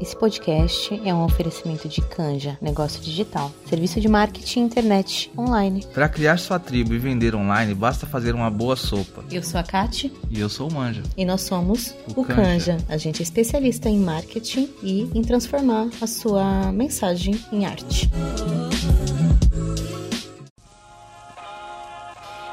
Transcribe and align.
Esse 0.00 0.14
podcast 0.16 1.00
é 1.04 1.12
um 1.12 1.24
oferecimento 1.24 1.88
de 1.88 2.00
Canja, 2.00 2.56
negócio 2.62 3.02
digital, 3.02 3.50
serviço 3.66 4.00
de 4.00 4.06
marketing 4.06 4.60
internet 4.60 5.28
online. 5.36 5.84
Para 5.92 6.08
criar 6.08 6.38
sua 6.38 6.56
tribo 6.60 6.94
e 6.94 6.98
vender 6.98 7.34
online, 7.34 7.74
basta 7.74 8.06
fazer 8.06 8.32
uma 8.32 8.48
boa 8.48 8.76
sopa. 8.76 9.24
Eu 9.28 9.42
sou 9.42 9.58
a 9.58 9.64
Kati. 9.64 10.12
E 10.30 10.38
eu 10.38 10.48
sou 10.48 10.70
o 10.70 10.72
Manja. 10.72 11.02
E 11.16 11.24
nós 11.24 11.40
somos 11.40 11.96
o, 12.14 12.20
o 12.20 12.24
Canja. 12.24 12.74
Canja. 12.74 12.76
A 12.88 12.96
gente 12.96 13.20
é 13.20 13.22
especialista 13.24 13.88
em 13.88 13.98
marketing 13.98 14.72
e 14.84 15.10
em 15.12 15.22
transformar 15.22 15.88
a 16.00 16.06
sua 16.06 16.70
mensagem 16.70 17.34
em 17.50 17.66
arte. 17.66 18.08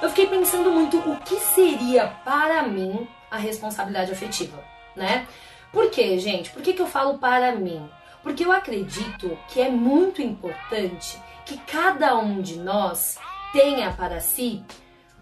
Eu 0.01 0.09
fiquei 0.09 0.25
pensando 0.25 0.71
muito 0.71 0.97
o 0.97 1.15
que 1.17 1.35
seria 1.39 2.07
para 2.07 2.67
mim 2.67 3.07
a 3.29 3.37
responsabilidade 3.37 4.11
afetiva, 4.11 4.57
né? 4.95 5.27
Por 5.75 5.91
quê, 5.91 6.17
gente? 6.17 6.51
Por 6.51 6.61
que, 6.61 6.71
que 6.71 6.81
eu 6.81 6.87
falo 6.87 7.17
para 7.17 7.53
mim? 7.53 7.85
Porque 8.23 8.45
eu 8.45 8.51
acredito 8.53 9.37
que 9.49 9.59
é 9.59 9.69
muito 9.69 10.21
importante 10.21 11.21
que 11.45 11.57
cada 11.57 12.17
um 12.17 12.41
de 12.41 12.57
nós 12.57 13.19
tenha 13.51 13.91
para 13.91 14.21
si 14.21 14.63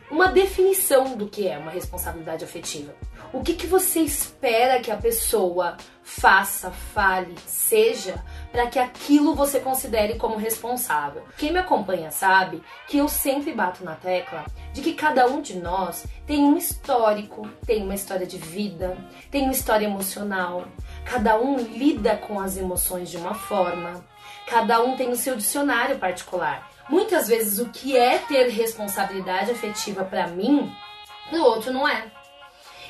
uma 0.09 0.27
definição 0.27 1.15
do 1.15 1.27
que 1.27 1.47
é 1.47 1.57
uma 1.57 1.71
responsabilidade 1.71 2.43
afetiva. 2.43 2.93
O 3.31 3.41
que, 3.41 3.53
que 3.53 3.65
você 3.65 3.99
espera 4.01 4.79
que 4.79 4.91
a 4.91 4.97
pessoa 4.97 5.77
faça, 6.03 6.69
fale, 6.69 7.33
seja, 7.47 8.23
para 8.51 8.67
que 8.67 8.77
aquilo 8.77 9.33
você 9.33 9.59
considere 9.59 10.15
como 10.15 10.35
responsável. 10.35 11.23
Quem 11.37 11.51
me 11.51 11.59
acompanha 11.59 12.11
sabe 12.11 12.61
que 12.87 12.97
eu 12.97 13.07
sempre 13.07 13.53
bato 13.53 13.83
na 13.83 13.95
tecla 13.95 14.45
de 14.73 14.81
que 14.81 14.93
cada 14.93 15.25
um 15.27 15.41
de 15.41 15.55
nós 15.55 16.05
tem 16.27 16.43
um 16.43 16.57
histórico, 16.57 17.47
tem 17.65 17.83
uma 17.83 17.95
história 17.95 18.27
de 18.27 18.37
vida, 18.37 18.97
tem 19.31 19.43
uma 19.43 19.53
história 19.53 19.85
emocional. 19.85 20.67
Cada 21.05 21.39
um 21.39 21.57
lida 21.57 22.17
com 22.17 22.39
as 22.39 22.57
emoções 22.57 23.09
de 23.09 23.17
uma 23.17 23.33
forma. 23.33 24.05
Cada 24.45 24.81
um 24.83 24.95
tem 24.95 25.09
o 25.09 25.15
seu 25.15 25.35
dicionário 25.35 25.97
particular. 25.97 26.69
Muitas 26.89 27.27
vezes 27.27 27.59
o 27.59 27.69
que 27.69 27.97
é 27.97 28.17
ter 28.19 28.49
responsabilidade 28.49 29.51
afetiva 29.51 30.03
para 30.03 30.27
mim, 30.27 30.71
o 31.31 31.37
outro 31.37 31.71
não 31.71 31.87
é. 31.87 32.11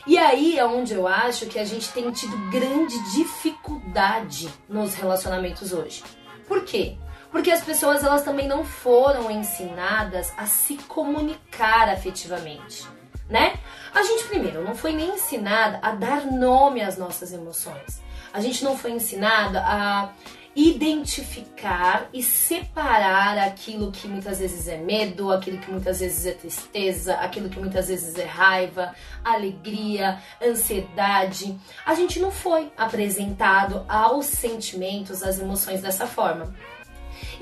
E 0.05 0.17
aí 0.17 0.57
é 0.57 0.65
onde 0.65 0.93
eu 0.93 1.07
acho 1.07 1.45
que 1.45 1.57
a 1.57 1.63
gente 1.63 1.89
tem 1.91 2.11
tido 2.11 2.35
grande 2.49 2.97
dificuldade 3.13 4.49
nos 4.67 4.95
relacionamentos 4.95 5.71
hoje. 5.71 6.03
Por 6.45 6.65
quê? 6.65 6.97
Porque 7.31 7.49
as 7.49 7.63
pessoas 7.63 8.03
elas 8.03 8.21
também 8.21 8.47
não 8.47 8.65
foram 8.65 9.31
ensinadas 9.31 10.33
a 10.37 10.45
se 10.45 10.75
comunicar 10.75 11.87
afetivamente, 11.89 12.85
né? 13.29 13.57
A 13.93 14.03
gente 14.03 14.25
primeiro 14.25 14.63
não 14.63 14.75
foi 14.75 14.91
nem 14.91 15.15
ensinada 15.15 15.79
a 15.81 15.91
dar 15.91 16.25
nome 16.25 16.81
às 16.81 16.97
nossas 16.97 17.31
emoções. 17.31 18.03
A 18.33 18.41
gente 18.41 18.63
não 18.63 18.77
foi 18.77 18.91
ensinada 18.91 19.61
a 19.65 20.09
identificar 20.55 22.09
e 22.13 22.21
separar 22.21 23.37
aquilo 23.39 23.91
que 23.91 24.07
muitas 24.07 24.39
vezes 24.39 24.67
é 24.67 24.77
medo, 24.77 25.31
aquilo 25.31 25.57
que 25.57 25.71
muitas 25.71 25.99
vezes 25.99 26.25
é 26.25 26.31
tristeza, 26.31 27.15
aquilo 27.15 27.49
que 27.49 27.59
muitas 27.59 27.87
vezes 27.87 28.15
é 28.17 28.25
raiva, 28.25 28.93
alegria, 29.23 30.21
ansiedade. 30.41 31.57
A 31.85 31.95
gente 31.95 32.19
não 32.19 32.31
foi 32.31 32.71
apresentado 32.77 33.83
aos 33.87 34.25
sentimentos, 34.25 35.23
às 35.23 35.39
emoções 35.39 35.81
dessa 35.81 36.05
forma. 36.05 36.53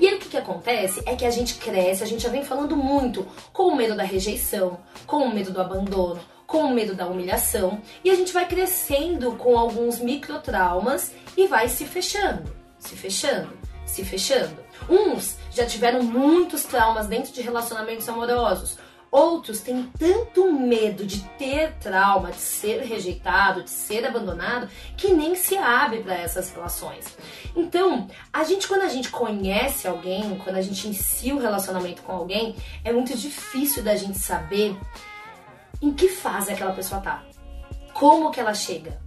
E 0.00 0.08
aí 0.08 0.14
o 0.14 0.18
que, 0.18 0.30
que 0.30 0.36
acontece 0.36 1.02
é 1.04 1.14
que 1.14 1.26
a 1.26 1.30
gente 1.30 1.56
cresce, 1.56 2.02
a 2.02 2.06
gente 2.06 2.22
já 2.22 2.30
vem 2.30 2.44
falando 2.44 2.76
muito 2.76 3.26
com 3.52 3.64
o 3.64 3.76
medo 3.76 3.94
da 3.94 4.02
rejeição, 4.02 4.78
com 5.06 5.18
o 5.18 5.34
medo 5.34 5.52
do 5.52 5.60
abandono, 5.60 6.20
com 6.46 6.64
o 6.64 6.74
medo 6.74 6.94
da 6.94 7.06
humilhação, 7.06 7.80
e 8.02 8.10
a 8.10 8.14
gente 8.14 8.32
vai 8.32 8.46
crescendo 8.46 9.32
com 9.32 9.56
alguns 9.58 9.98
microtraumas 9.98 11.12
e 11.36 11.46
vai 11.46 11.68
se 11.68 11.84
fechando 11.84 12.61
se 12.82 12.96
fechando, 12.96 13.56
se 13.86 14.04
fechando. 14.04 14.56
Uns 14.88 15.36
já 15.50 15.64
tiveram 15.64 16.02
muitos 16.02 16.64
traumas 16.64 17.06
dentro 17.06 17.32
de 17.32 17.40
relacionamentos 17.40 18.08
amorosos. 18.08 18.76
Outros 19.10 19.60
têm 19.60 19.92
tanto 19.98 20.50
medo 20.50 21.04
de 21.04 21.20
ter 21.38 21.74
trauma, 21.74 22.32
de 22.32 22.38
ser 22.38 22.80
rejeitado, 22.82 23.62
de 23.62 23.68
ser 23.68 24.06
abandonado, 24.06 24.68
que 24.96 25.12
nem 25.12 25.34
se 25.34 25.56
abre 25.56 26.02
para 26.02 26.14
essas 26.14 26.50
relações. 26.50 27.04
Então, 27.54 28.08
a 28.32 28.42
gente 28.42 28.66
quando 28.66 28.82
a 28.82 28.88
gente 28.88 29.10
conhece 29.10 29.86
alguém, 29.86 30.38
quando 30.38 30.56
a 30.56 30.62
gente 30.62 30.86
inicia 30.86 31.34
o 31.34 31.38
um 31.38 31.40
relacionamento 31.40 32.02
com 32.02 32.12
alguém, 32.12 32.56
é 32.82 32.90
muito 32.90 33.16
difícil 33.16 33.82
da 33.82 33.94
gente 33.94 34.18
saber 34.18 34.74
em 35.80 35.92
que 35.92 36.08
fase 36.08 36.50
aquela 36.50 36.72
pessoa 36.72 37.00
tá. 37.02 37.22
Como 37.92 38.30
que 38.30 38.40
ela 38.40 38.54
chega? 38.54 38.98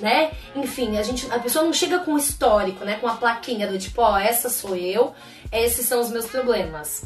Né? 0.00 0.32
Enfim, 0.54 0.98
a 0.98 1.02
gente, 1.02 1.30
a 1.32 1.38
pessoa 1.38 1.64
não 1.64 1.72
chega 1.72 1.98
com 2.00 2.16
histórico, 2.16 2.84
né? 2.84 2.96
Com 2.96 3.08
a 3.08 3.14
plaquinha 3.14 3.66
do 3.66 3.78
tipo, 3.78 4.02
ó, 4.02 4.14
oh, 4.14 4.16
essa 4.16 4.48
sou 4.48 4.76
eu, 4.76 5.14
esses 5.52 5.86
são 5.86 6.00
os 6.00 6.10
meus 6.10 6.26
problemas. 6.26 7.04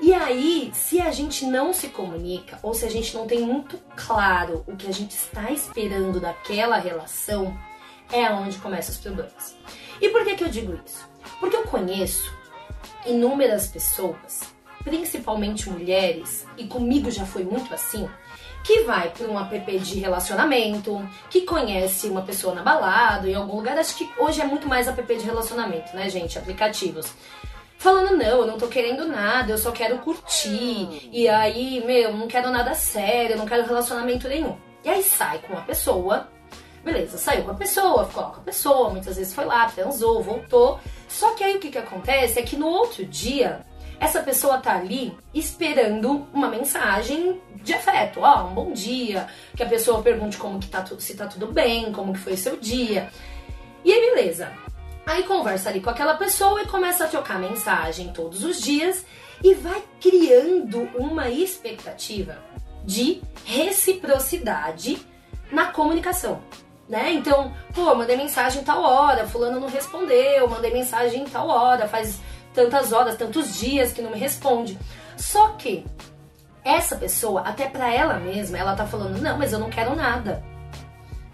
E 0.00 0.12
aí, 0.12 0.70
se 0.74 1.00
a 1.00 1.10
gente 1.10 1.46
não 1.46 1.72
se 1.72 1.88
comunica, 1.88 2.58
ou 2.62 2.74
se 2.74 2.84
a 2.84 2.90
gente 2.90 3.14
não 3.14 3.26
tem 3.26 3.40
muito 3.40 3.78
claro 3.96 4.64
o 4.66 4.76
que 4.76 4.88
a 4.88 4.92
gente 4.92 5.12
está 5.12 5.50
esperando 5.50 6.20
daquela 6.20 6.76
relação, 6.76 7.56
é 8.12 8.28
onde 8.30 8.58
começam 8.58 8.94
os 8.94 9.00
problemas. 9.00 9.56
E 10.00 10.08
por 10.08 10.24
que, 10.24 10.34
que 10.34 10.44
eu 10.44 10.48
digo 10.48 10.78
isso? 10.84 11.08
Porque 11.38 11.56
eu 11.56 11.62
conheço 11.62 12.32
inúmeras 13.06 13.68
pessoas, 13.68 14.42
principalmente 14.82 15.70
mulheres, 15.70 16.46
e 16.56 16.66
comigo 16.66 17.10
já 17.10 17.24
foi 17.24 17.44
muito 17.44 17.72
assim, 17.72 18.08
que 18.64 18.80
vai 18.80 19.10
para 19.10 19.28
um 19.28 19.38
app 19.38 19.78
de 19.78 20.00
relacionamento, 20.00 21.06
que 21.28 21.42
conhece 21.42 22.08
uma 22.08 22.22
pessoa 22.22 22.54
na 22.54 22.62
balada, 22.62 23.28
em 23.28 23.34
algum 23.34 23.56
lugar. 23.56 23.76
Acho 23.76 23.94
que 23.94 24.10
hoje 24.18 24.40
é 24.40 24.46
muito 24.46 24.66
mais 24.66 24.88
app 24.88 25.14
de 25.14 25.22
relacionamento, 25.22 25.94
né, 25.94 26.08
gente? 26.08 26.38
Aplicativos. 26.38 27.12
Falando, 27.76 28.16
não, 28.16 28.24
eu 28.24 28.46
não 28.46 28.56
tô 28.56 28.66
querendo 28.66 29.06
nada, 29.06 29.52
eu 29.52 29.58
só 29.58 29.70
quero 29.70 29.98
curtir. 29.98 31.10
E 31.12 31.28
aí, 31.28 31.84
meu, 31.84 32.16
não 32.16 32.26
quero 32.26 32.50
nada 32.50 32.74
sério, 32.74 33.36
não 33.36 33.44
quero 33.44 33.66
relacionamento 33.66 34.26
nenhum. 34.26 34.56
E 34.82 34.88
aí 34.88 35.02
sai 35.02 35.38
com 35.40 35.52
uma 35.52 35.62
pessoa, 35.62 36.28
beleza, 36.82 37.18
saiu 37.18 37.44
com 37.44 37.50
a 37.50 37.54
pessoa, 37.54 38.06
ficou 38.06 38.24
com 38.24 38.40
a 38.40 38.44
pessoa, 38.44 38.88
muitas 38.88 39.16
vezes 39.16 39.34
foi 39.34 39.44
lá, 39.44 39.66
transou, 39.66 40.22
voltou. 40.22 40.80
Só 41.06 41.34
que 41.34 41.44
aí 41.44 41.56
o 41.56 41.60
que, 41.60 41.70
que 41.70 41.78
acontece 41.78 42.38
é 42.38 42.42
que 42.42 42.56
no 42.56 42.66
outro 42.66 43.04
dia 43.04 43.66
essa 44.00 44.22
pessoa 44.22 44.58
tá 44.58 44.76
ali 44.76 45.16
esperando 45.32 46.26
uma 46.32 46.48
mensagem 46.48 47.40
de 47.62 47.72
afeto, 47.72 48.20
ó, 48.20 48.46
um 48.46 48.54
bom 48.54 48.72
dia, 48.72 49.26
que 49.56 49.62
a 49.62 49.66
pessoa 49.66 50.02
pergunte 50.02 50.36
como 50.36 50.58
que 50.58 50.68
tá 50.68 50.84
se 50.98 51.14
tá 51.14 51.26
tudo 51.26 51.46
bem, 51.46 51.92
como 51.92 52.12
que 52.12 52.18
foi 52.18 52.36
seu 52.36 52.56
dia. 52.56 53.10
E 53.84 53.92
aí 53.92 54.14
beleza. 54.14 54.52
Aí 55.06 55.22
conversa 55.24 55.68
ali 55.68 55.80
com 55.80 55.90
aquela 55.90 56.14
pessoa 56.14 56.62
e 56.62 56.66
começa 56.66 57.04
a 57.04 57.08
trocar 57.08 57.38
mensagem 57.38 58.12
todos 58.12 58.42
os 58.42 58.60
dias 58.60 59.04
e 59.42 59.52
vai 59.54 59.82
criando 60.00 60.88
uma 60.94 61.28
expectativa 61.28 62.38
de 62.84 63.20
reciprocidade 63.44 64.98
na 65.50 65.66
comunicação. 65.66 66.40
Né? 66.88 67.12
Então, 67.12 67.52
pô, 67.74 67.94
mandei 67.94 68.16
mensagem 68.16 68.62
tal 68.62 68.82
hora, 68.82 69.26
fulano 69.26 69.58
não 69.58 69.68
respondeu, 69.68 70.48
mandei 70.48 70.72
mensagem 70.72 71.24
tal 71.24 71.48
hora, 71.48 71.88
faz 71.88 72.20
tantas 72.54 72.92
horas, 72.92 73.16
tantos 73.16 73.58
dias 73.58 73.92
que 73.92 74.00
não 74.00 74.10
me 74.10 74.18
responde. 74.18 74.78
Só 75.16 75.48
que 75.50 75.84
essa 76.64 76.96
pessoa, 76.96 77.42
até 77.42 77.68
pra 77.68 77.92
ela 77.92 78.14
mesma, 78.14 78.56
ela 78.56 78.74
tá 78.74 78.86
falando: 78.86 79.20
não, 79.20 79.36
mas 79.36 79.52
eu 79.52 79.58
não 79.58 79.68
quero 79.68 79.94
nada. 79.94 80.42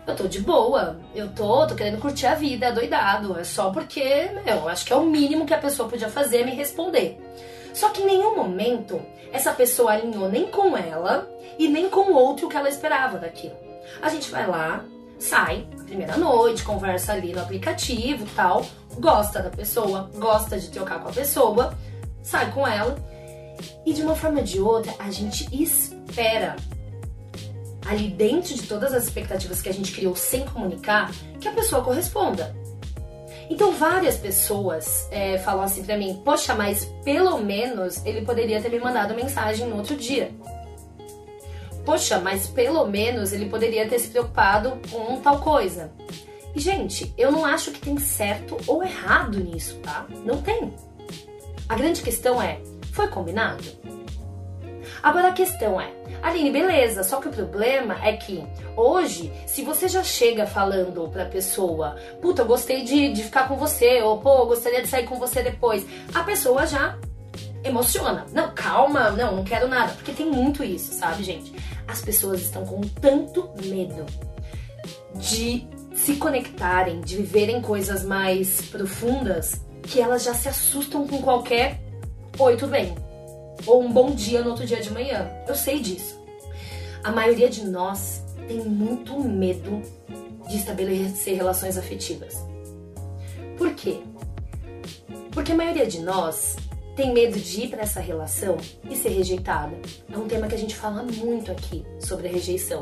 Eu 0.07 0.17
tô 0.17 0.27
de 0.27 0.41
boa, 0.41 0.99
eu 1.15 1.29
tô, 1.29 1.67
tô 1.69 1.75
querendo 1.77 2.01
curtir 2.01 2.27
a 2.27 2.35
vida, 2.35 2.73
doidado. 2.73 3.39
É 3.39 3.45
só 3.45 3.71
porque, 3.71 4.29
meu, 4.45 4.69
acho 4.69 4.85
que 4.85 4.93
é 4.93 4.97
o 4.97 5.05
mínimo 5.05 5.47
que 5.47 5.55
a 5.55 5.59
pessoa 5.59 5.89
podia 5.89 6.09
fazer 6.09 6.39
é 6.39 6.45
me 6.45 6.55
responder. 6.55 7.21
Só 7.73 7.91
que 7.91 8.03
em 8.03 8.07
nenhum 8.07 8.35
momento 8.35 9.01
essa 9.33 9.53
pessoa 9.53 9.93
alinhou 9.93 10.29
nem 10.29 10.49
com 10.49 10.77
ela 10.77 11.31
e 11.59 11.69
nem 11.69 11.89
com 11.89 12.11
o 12.11 12.15
outro 12.15 12.49
que 12.49 12.57
ela 12.57 12.69
esperava 12.69 13.19
daquilo. 13.19 13.55
A 14.03 14.09
gente 14.09 14.31
vai 14.31 14.47
lá, 14.47 14.85
sai, 15.21 15.67
primeira 15.85 16.17
noite, 16.17 16.65
conversa 16.65 17.13
ali 17.13 17.33
no 17.33 17.41
aplicativo 17.41 18.27
tal, 18.35 18.65
gosta 18.99 19.43
da 19.43 19.51
pessoa, 19.51 20.11
gosta 20.17 20.59
de 20.59 20.69
trocar 20.71 21.01
com 21.01 21.09
a 21.09 21.13
pessoa, 21.13 21.75
sai 22.23 22.51
com 22.53 22.67
ela 22.67 22.97
e 23.85 23.93
de 23.93 24.03
uma 24.03 24.17
forma 24.17 24.39
ou 24.39 24.45
de 24.45 24.61
outra 24.61 24.95
a 24.99 25.11
gente 25.11 25.47
espera 25.55 26.57
ali 27.87 28.09
dentro 28.09 28.55
de 28.55 28.63
todas 28.63 28.95
as 28.95 29.05
expectativas 29.05 29.61
que 29.61 29.69
a 29.69 29.73
gente 29.73 29.93
criou 29.93 30.17
sem 30.17 30.45
comunicar 30.47 31.11
que 31.41 31.49
a 31.49 31.53
pessoa 31.53 31.83
corresponda. 31.83 32.55
Então 33.49 33.73
várias 33.73 34.17
pessoas 34.17 35.09
é, 35.11 35.37
falam 35.39 35.65
assim 35.65 35.83
pra 35.83 35.99
mim, 35.99 36.23
poxa, 36.25 36.55
mas 36.55 36.85
pelo 37.05 37.39
menos 37.39 38.05
ele 38.07 38.23
poderia 38.23 38.61
ter 38.61 38.71
me 38.71 38.79
mandado 38.79 39.13
mensagem 39.15 39.67
no 39.67 39.77
outro 39.77 39.97
dia 39.97 40.31
poxa, 41.85 42.19
mas 42.19 42.47
pelo 42.47 42.87
menos 42.87 43.33
ele 43.33 43.49
poderia 43.49 43.89
ter 43.89 43.99
se 43.99 44.09
preocupado 44.09 44.81
com 44.91 45.21
tal 45.21 45.41
coisa. 45.41 45.93
E, 46.55 46.61
gente, 46.61 47.15
eu 47.17 47.31
não 47.31 47.45
acho 47.45 47.71
que 47.71 47.81
tem 47.81 47.99
certo 47.99 48.57
ou 48.67 48.83
errado 48.83 49.39
nisso, 49.39 49.77
tá? 49.83 50.07
Não 50.25 50.43
tem. 50.43 50.75
A 51.69 51.75
grande 51.77 52.03
questão 52.03 52.43
é: 52.43 52.61
foi 52.93 53.09
combinado? 53.09 53.65
Agora 55.03 55.29
a 55.29 55.33
questão 55.33 55.81
é: 55.81 55.93
Aline, 56.23 56.51
beleza, 56.51 57.03
só 57.03 57.21
que 57.21 57.29
o 57.29 57.33
problema 57.33 57.97
é 58.05 58.17
que 58.17 58.45
hoje, 58.77 59.33
se 59.47 59.63
você 59.63 59.89
já 59.89 60.03
chega 60.03 60.47
falando 60.47 61.09
pra 61.09 61.25
pessoa, 61.25 61.97
puta, 62.21 62.43
eu 62.43 62.47
gostei 62.47 62.83
de, 62.83 63.13
de 63.13 63.23
ficar 63.23 63.49
com 63.49 63.57
você, 63.57 64.03
ou 64.03 64.19
pô, 64.19 64.41
eu 64.41 64.47
gostaria 64.47 64.83
de 64.83 64.89
sair 64.89 65.07
com 65.07 65.17
você 65.17 65.43
depois, 65.43 65.87
a 66.15 66.23
pessoa 66.23 66.67
já 66.67 66.99
emociona. 67.63 68.27
Não, 68.33 68.53
calma, 68.55 69.11
não, 69.11 69.37
não 69.37 69.45
quero 69.45 69.69
nada. 69.69 69.93
Porque 69.93 70.13
tem 70.13 70.31
muito 70.31 70.63
isso, 70.65 70.93
sabe, 70.95 71.23
gente? 71.23 71.53
As 71.87 72.01
pessoas 72.01 72.41
estão 72.41 72.65
com 72.65 72.81
tanto 72.81 73.51
medo 73.65 74.07
de 75.15 75.67
se 75.95 76.17
conectarem, 76.17 77.01
de 77.01 77.17
viverem 77.17 77.61
coisas 77.61 78.05
mais 78.05 78.63
profundas, 78.63 79.61
que 79.83 80.01
elas 80.01 80.23
já 80.23 80.35
se 80.35 80.49
assustam 80.49 81.07
com 81.07 81.21
qualquer 81.21 81.81
oi, 82.39 82.57
tudo 82.57 82.71
bem? 82.71 82.95
Ou 83.67 83.83
um 83.83 83.93
bom 83.93 84.13
dia 84.13 84.43
no 84.43 84.51
outro 84.51 84.67
dia 84.67 84.81
de 84.81 84.91
manhã. 84.91 85.31
Eu 85.47 85.55
sei 85.55 85.81
disso. 85.81 86.19
A 87.05 87.11
maioria 87.11 87.49
de 87.49 87.65
nós 87.67 88.23
tem 88.47 88.59
muito 88.65 89.19
medo 89.21 89.83
de 90.49 90.57
estabelecer 90.57 91.37
relações 91.37 91.77
afetivas. 91.77 92.37
Por 93.57 93.75
quê? 93.75 94.01
Porque 95.31 95.53
a 95.53 95.55
maioria 95.55 95.87
de 95.87 96.01
nós 96.01 96.57
tem 96.97 97.13
medo 97.13 97.39
de 97.39 97.63
ir 97.63 97.69
para 97.69 97.83
essa 97.83 98.01
relação 98.01 98.57
e 98.89 98.97
ser 98.97 99.11
rejeitada. 99.11 99.77
É 100.13 100.17
um 100.17 100.27
tema 100.27 100.47
que 100.47 100.55
a 100.55 100.59
gente 100.59 100.77
fala 100.77 101.03
muito 101.03 101.51
aqui 101.51 101.85
sobre 101.99 102.29
a 102.29 102.31
rejeição. 102.31 102.81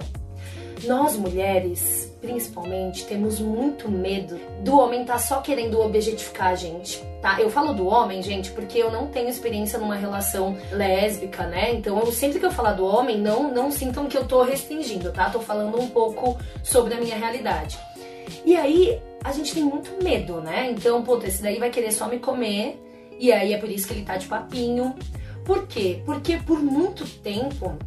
Nós 0.86 1.16
mulheres, 1.16 2.12
principalmente, 2.20 3.04
temos 3.04 3.40
muito 3.40 3.90
medo 3.90 4.38
do 4.62 4.78
homem 4.78 5.00
estar 5.00 5.14
tá 5.14 5.18
só 5.18 5.40
querendo 5.40 5.80
objetificar 5.80 6.48
a 6.48 6.54
gente, 6.54 7.02
tá? 7.20 7.40
Eu 7.40 7.50
falo 7.50 7.72
do 7.72 7.86
homem, 7.86 8.22
gente, 8.22 8.52
porque 8.52 8.78
eu 8.78 8.90
não 8.90 9.08
tenho 9.08 9.28
experiência 9.28 9.78
numa 9.78 9.96
relação 9.96 10.56
lésbica, 10.70 11.46
né? 11.46 11.74
Então, 11.74 11.98
eu, 11.98 12.12
sempre 12.12 12.38
que 12.38 12.46
eu 12.46 12.52
falar 12.52 12.74
do 12.74 12.86
homem, 12.86 13.18
não, 13.18 13.52
não 13.52 13.72
sintam 13.72 14.06
que 14.06 14.16
eu 14.16 14.24
tô 14.24 14.42
restringindo, 14.42 15.12
tá? 15.12 15.28
Tô 15.30 15.40
falando 15.40 15.80
um 15.80 15.88
pouco 15.88 16.38
sobre 16.62 16.94
a 16.94 17.00
minha 17.00 17.16
realidade. 17.16 17.76
E 18.44 18.56
aí, 18.56 19.00
a 19.24 19.32
gente 19.32 19.54
tem 19.54 19.64
muito 19.64 20.02
medo, 20.02 20.40
né? 20.40 20.70
Então, 20.70 21.02
puta, 21.02 21.26
esse 21.26 21.42
daí 21.42 21.58
vai 21.58 21.70
querer 21.70 21.90
só 21.90 22.06
me 22.06 22.20
comer, 22.20 22.80
e 23.18 23.32
aí 23.32 23.52
é 23.52 23.58
por 23.58 23.70
isso 23.70 23.86
que 23.86 23.94
ele 23.94 24.04
tá 24.04 24.16
de 24.16 24.26
papinho. 24.26 24.94
Por 25.44 25.66
quê? 25.66 26.02
Porque 26.04 26.36
por 26.38 26.62
muito 26.62 27.06
tempo 27.20 27.78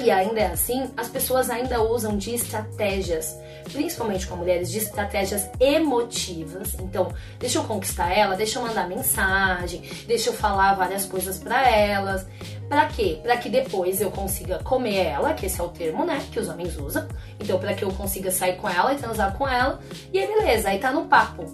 e 0.00 0.10
ainda 0.10 0.40
é 0.40 0.46
assim, 0.46 0.90
as 0.96 1.08
pessoas 1.08 1.50
ainda 1.50 1.82
usam 1.82 2.16
de 2.16 2.34
estratégias, 2.34 3.36
principalmente 3.70 4.26
com 4.26 4.36
mulheres, 4.36 4.70
de 4.70 4.78
estratégias 4.78 5.50
emotivas. 5.60 6.74
Então, 6.80 7.12
deixa 7.38 7.58
eu 7.58 7.64
conquistar 7.64 8.10
ela, 8.10 8.34
deixa 8.34 8.58
eu 8.58 8.62
mandar 8.62 8.88
mensagem, 8.88 9.82
deixa 10.06 10.30
eu 10.30 10.34
falar 10.34 10.74
várias 10.74 11.04
coisas 11.04 11.38
para 11.38 11.68
elas. 11.68 12.26
Para 12.68 12.86
quê? 12.86 13.20
Para 13.22 13.36
que 13.36 13.50
depois 13.50 14.00
eu 14.00 14.10
consiga 14.10 14.60
comer 14.60 15.04
ela, 15.04 15.34
que 15.34 15.44
esse 15.44 15.60
é 15.60 15.64
o 15.64 15.68
termo, 15.68 16.04
né, 16.04 16.22
que 16.32 16.40
os 16.40 16.48
homens 16.48 16.76
usam. 16.78 17.06
Então, 17.38 17.58
para 17.58 17.74
que 17.74 17.84
eu 17.84 17.90
consiga 17.90 18.30
sair 18.30 18.56
com 18.56 18.68
ela 18.68 18.94
e 18.94 18.96
transar 18.96 19.36
com 19.36 19.46
ela. 19.46 19.78
E 20.12 20.18
aí, 20.18 20.26
beleza, 20.26 20.70
aí 20.70 20.78
tá 20.78 20.90
no 20.90 21.04
papo. 21.04 21.44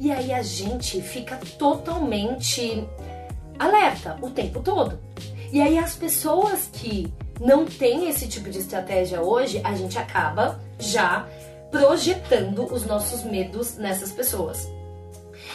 E 0.00 0.12
aí 0.12 0.32
a 0.32 0.42
gente 0.42 1.00
fica 1.02 1.36
totalmente 1.58 2.86
alerta 3.58 4.16
o 4.22 4.30
tempo 4.30 4.60
todo. 4.60 4.98
E 5.52 5.60
aí 5.60 5.78
as 5.78 5.96
pessoas 5.96 6.68
que 6.72 7.12
não 7.40 7.64
têm 7.64 8.08
esse 8.08 8.28
tipo 8.28 8.50
de 8.50 8.58
estratégia 8.58 9.22
hoje, 9.22 9.60
a 9.64 9.74
gente 9.74 9.98
acaba 9.98 10.60
já 10.78 11.26
projetando 11.70 12.72
os 12.72 12.84
nossos 12.86 13.22
medos 13.24 13.76
nessas 13.76 14.12
pessoas. 14.12 14.68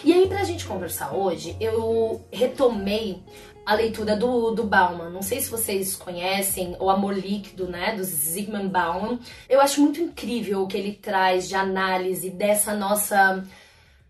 E 0.04 0.12
aí, 0.12 0.28
pra 0.28 0.44
gente 0.44 0.66
conversar 0.66 1.14
hoje, 1.14 1.56
eu 1.60 2.22
retomei 2.32 3.24
a 3.66 3.74
leitura 3.74 4.16
do, 4.16 4.52
do 4.52 4.64
Bauman. 4.64 5.10
Não 5.10 5.22
sei 5.22 5.40
se 5.40 5.50
vocês 5.50 5.96
conhecem 5.96 6.76
o 6.80 6.90
Amor 6.90 7.14
Líquido, 7.18 7.68
né, 7.68 7.96
do 7.96 8.04
Zygmunt 8.04 8.70
Bauman. 8.70 9.20
Eu 9.48 9.62
acho 9.62 9.82
muito 9.82 10.02
incrível 10.02 10.64
o 10.64 10.68
que 10.68 10.78
ele 10.78 10.94
traz 10.94 11.48
de 11.48 11.56
análise 11.56 12.30
dessa 12.30 12.76
nossa 12.76 13.44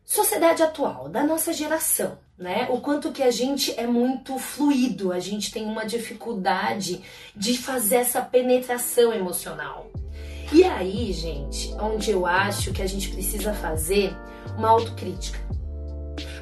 sociedade 0.05 0.61
atual, 0.61 1.07
da 1.09 1.23
nossa 1.23 1.53
geração, 1.53 2.17
né? 2.37 2.67
O 2.69 2.79
quanto 2.81 3.11
que 3.11 3.23
a 3.23 3.31
gente 3.31 3.77
é 3.79 3.87
muito 3.87 4.37
fluido, 4.37 5.11
a 5.11 5.19
gente 5.19 5.51
tem 5.51 5.65
uma 5.65 5.85
dificuldade 5.85 7.01
de 7.35 7.57
fazer 7.57 7.97
essa 7.97 8.21
penetração 8.21 9.13
emocional. 9.13 9.87
E 10.51 10.63
aí, 10.63 11.11
gente, 11.13 11.73
onde 11.81 12.11
eu 12.11 12.25
acho 12.25 12.71
que 12.73 12.81
a 12.81 12.87
gente 12.87 13.09
precisa 13.09 13.53
fazer 13.53 14.15
uma 14.57 14.69
autocrítica. 14.69 15.39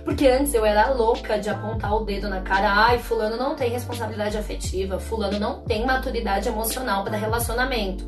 Porque 0.03 0.27
antes 0.27 0.53
eu 0.53 0.65
era 0.65 0.89
louca 0.91 1.39
de 1.39 1.49
apontar 1.49 1.95
o 1.95 2.03
dedo 2.03 2.27
na 2.27 2.41
cara, 2.41 2.71
ai, 2.73 2.97
fulano 2.97 3.37
não 3.37 3.55
tem 3.55 3.69
responsabilidade 3.69 4.37
afetiva, 4.37 4.99
fulano 4.99 5.39
não 5.39 5.61
tem 5.61 5.85
maturidade 5.85 6.49
emocional 6.49 7.03
para 7.03 7.15
relacionamento. 7.15 8.05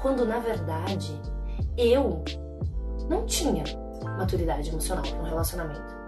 Quando 0.00 0.26
na 0.26 0.38
verdade 0.38 1.10
eu 1.76 2.22
não 3.08 3.24
tinha 3.24 3.64
maturidade 4.16 4.68
emocional 4.68 5.04
para 5.04 5.18
um 5.18 5.24
relacionamento. 5.24 6.00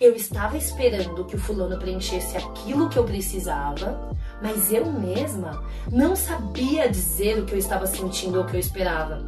Eu 0.00 0.14
estava 0.14 0.56
esperando 0.56 1.24
que 1.24 1.36
o 1.36 1.38
fulano 1.38 1.78
preenchesse 1.78 2.36
aquilo 2.36 2.88
que 2.88 2.98
eu 2.98 3.04
precisava, 3.04 4.10
mas 4.42 4.72
eu 4.72 4.86
mesma 4.86 5.64
não 5.90 6.14
sabia 6.14 6.88
dizer 6.88 7.38
o 7.38 7.46
que 7.46 7.54
eu 7.54 7.58
estava 7.58 7.86
sentindo 7.86 8.38
ou 8.38 8.44
o 8.44 8.46
que 8.46 8.56
eu 8.56 8.60
esperava. 8.60 9.22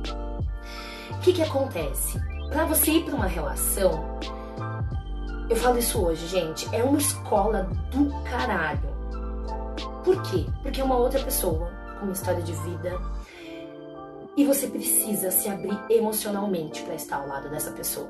O 1.11 1.19
que, 1.21 1.33
que 1.33 1.43
acontece? 1.43 2.21
Para 2.51 2.65
você 2.65 2.93
ir 2.93 3.05
para 3.05 3.15
uma 3.15 3.27
relação, 3.27 4.19
eu 5.49 5.57
falo 5.57 5.79
isso 5.79 6.05
hoje, 6.05 6.27
gente, 6.27 6.69
é 6.75 6.83
uma 6.83 6.99
escola 6.99 7.71
do 7.91 8.11
caralho. 8.23 8.99
Por 10.05 10.23
quê? 10.23 10.47
Porque 10.63 10.81
é 10.81 10.85
uma 10.85 10.97
outra 10.97 11.21
pessoa 11.21 11.71
com 11.99 12.07
uma 12.07 12.13
história 12.13 12.43
de 12.43 12.53
vida, 12.53 12.99
e 14.39 14.45
você 14.45 14.69
precisa 14.69 15.33
se 15.33 15.49
abrir 15.49 15.77
emocionalmente 15.91 16.85
para 16.85 16.95
estar 16.95 17.17
ao 17.17 17.27
lado 17.27 17.51
dessa 17.51 17.73
pessoa. 17.73 18.09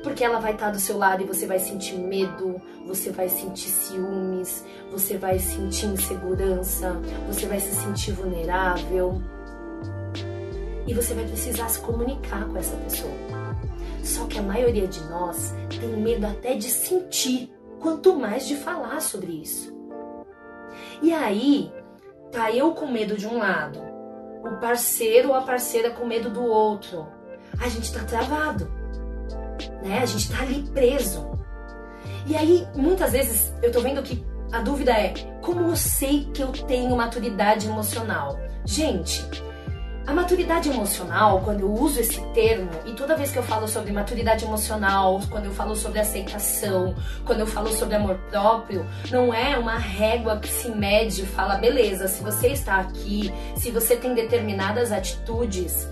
Porque 0.00 0.22
ela 0.22 0.38
vai 0.38 0.52
estar 0.52 0.70
do 0.70 0.78
seu 0.78 0.96
lado 0.96 1.24
e 1.24 1.26
você 1.26 1.44
vai 1.44 1.58
sentir 1.58 1.96
medo, 1.96 2.62
você 2.86 3.10
vai 3.10 3.28
sentir 3.28 3.68
ciúmes, 3.68 4.64
você 4.92 5.18
vai 5.18 5.40
sentir 5.40 5.86
insegurança, 5.86 7.02
você 7.26 7.46
vai 7.46 7.58
se 7.58 7.74
sentir 7.74 8.12
vulnerável. 8.12 9.20
E 10.86 10.94
você 10.94 11.14
vai 11.14 11.26
precisar 11.26 11.68
se 11.68 11.80
comunicar 11.80 12.46
com 12.46 12.56
essa 12.56 12.76
pessoa. 12.76 13.12
Só 14.04 14.26
que 14.26 14.38
a 14.38 14.42
maioria 14.42 14.86
de 14.86 15.02
nós 15.08 15.52
tem 15.68 15.96
medo 15.96 16.28
até 16.28 16.54
de 16.54 16.70
sentir, 16.70 17.52
quanto 17.80 18.14
mais 18.14 18.46
de 18.46 18.54
falar 18.54 19.00
sobre 19.00 19.32
isso. 19.32 19.74
E 21.02 21.12
aí, 21.12 21.72
tá 22.30 22.52
eu 22.52 22.72
com 22.72 22.86
medo 22.86 23.16
de 23.16 23.26
um 23.26 23.38
lado, 23.38 23.93
o 24.44 24.56
parceiro 24.58 25.30
ou 25.30 25.34
a 25.34 25.42
parceira 25.42 25.90
com 25.90 26.06
medo 26.06 26.30
do 26.30 26.42
outro. 26.42 27.06
A 27.60 27.68
gente 27.68 27.92
tá 27.92 28.04
travado, 28.04 28.70
né? 29.82 30.00
A 30.02 30.06
gente 30.06 30.30
tá 30.30 30.42
ali 30.42 30.62
preso. 30.72 31.30
E 32.26 32.36
aí, 32.36 32.66
muitas 32.74 33.12
vezes, 33.12 33.52
eu 33.62 33.70
tô 33.70 33.80
vendo 33.80 34.02
que 34.02 34.24
a 34.52 34.60
dúvida 34.60 34.92
é: 34.92 35.14
como 35.40 35.60
eu 35.60 35.76
sei 35.76 36.30
que 36.32 36.42
eu 36.42 36.52
tenho 36.52 36.96
maturidade 36.96 37.66
emocional? 37.66 38.38
Gente, 38.64 39.24
a 40.06 40.12
maturidade 40.12 40.68
emocional, 40.68 41.40
quando 41.42 41.60
eu 41.60 41.72
uso 41.72 41.98
esse 41.98 42.20
termo, 42.34 42.70
e 42.84 42.92
toda 42.92 43.16
vez 43.16 43.30
que 43.30 43.38
eu 43.38 43.42
falo 43.42 43.66
sobre 43.66 43.90
maturidade 43.90 44.44
emocional, 44.44 45.20
quando 45.30 45.46
eu 45.46 45.52
falo 45.52 45.74
sobre 45.74 45.98
aceitação, 45.98 46.94
quando 47.24 47.40
eu 47.40 47.46
falo 47.46 47.70
sobre 47.72 47.94
amor 47.96 48.18
próprio, 48.28 48.86
não 49.10 49.32
é 49.32 49.56
uma 49.56 49.78
régua 49.78 50.38
que 50.38 50.48
se 50.48 50.68
mede 50.68 51.22
e 51.22 51.26
fala, 51.26 51.56
beleza, 51.56 52.06
se 52.06 52.22
você 52.22 52.48
está 52.48 52.80
aqui, 52.80 53.32
se 53.56 53.70
você 53.70 53.96
tem 53.96 54.14
determinadas 54.14 54.92
atitudes, 54.92 55.88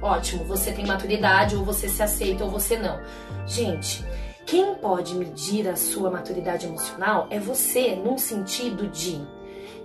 ótimo, 0.00 0.44
você 0.44 0.70
tem 0.70 0.86
maturidade, 0.86 1.56
ou 1.56 1.64
você 1.64 1.88
se 1.88 2.02
aceita, 2.02 2.44
ou 2.44 2.50
você 2.50 2.78
não. 2.78 3.00
Gente, 3.46 4.04
quem 4.46 4.76
pode 4.76 5.16
medir 5.16 5.68
a 5.68 5.74
sua 5.74 6.08
maturidade 6.08 6.66
emocional 6.66 7.26
é 7.30 7.40
você, 7.40 7.96
num 7.96 8.16
sentido 8.16 8.86
de 8.86 9.20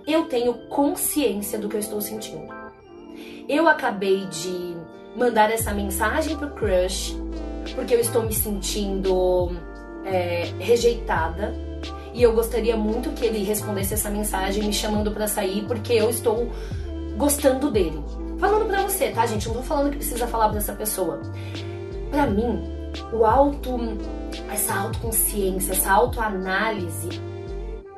eu 0.06 0.26
tenho 0.26 0.54
consciência 0.68 1.58
do 1.58 1.68
que 1.68 1.74
eu 1.74 1.80
estou 1.80 2.00
sentindo. 2.00 2.65
Eu 3.48 3.68
acabei 3.68 4.26
de 4.26 4.76
mandar 5.16 5.50
essa 5.50 5.72
mensagem 5.72 6.36
pro 6.36 6.50
crush 6.50 7.16
porque 7.74 7.94
eu 7.94 8.00
estou 8.00 8.22
me 8.22 8.32
sentindo 8.32 9.50
é, 10.04 10.52
rejeitada 10.58 11.54
e 12.12 12.22
eu 12.22 12.32
gostaria 12.32 12.76
muito 12.76 13.10
que 13.10 13.24
ele 13.24 13.44
respondesse 13.44 13.94
essa 13.94 14.10
mensagem 14.10 14.64
me 14.64 14.72
chamando 14.72 15.12
para 15.12 15.28
sair 15.28 15.64
porque 15.66 15.92
eu 15.92 16.10
estou 16.10 16.50
gostando 17.16 17.70
dele. 17.70 18.02
Falando 18.38 18.66
pra 18.66 18.82
você, 18.82 19.10
tá, 19.10 19.24
gente? 19.26 19.46
Não 19.46 19.56
tô 19.56 19.62
falando 19.62 19.90
que 19.90 19.98
precisa 19.98 20.26
falar 20.26 20.48
pra 20.48 20.58
essa 20.58 20.72
pessoa. 20.72 21.20
Pra 22.10 22.26
mim, 22.26 22.62
o 23.12 23.24
auto, 23.24 23.78
essa 24.50 24.74
autoconsciência, 24.74 25.72
essa 25.72 25.92
autoanálise 25.92 27.20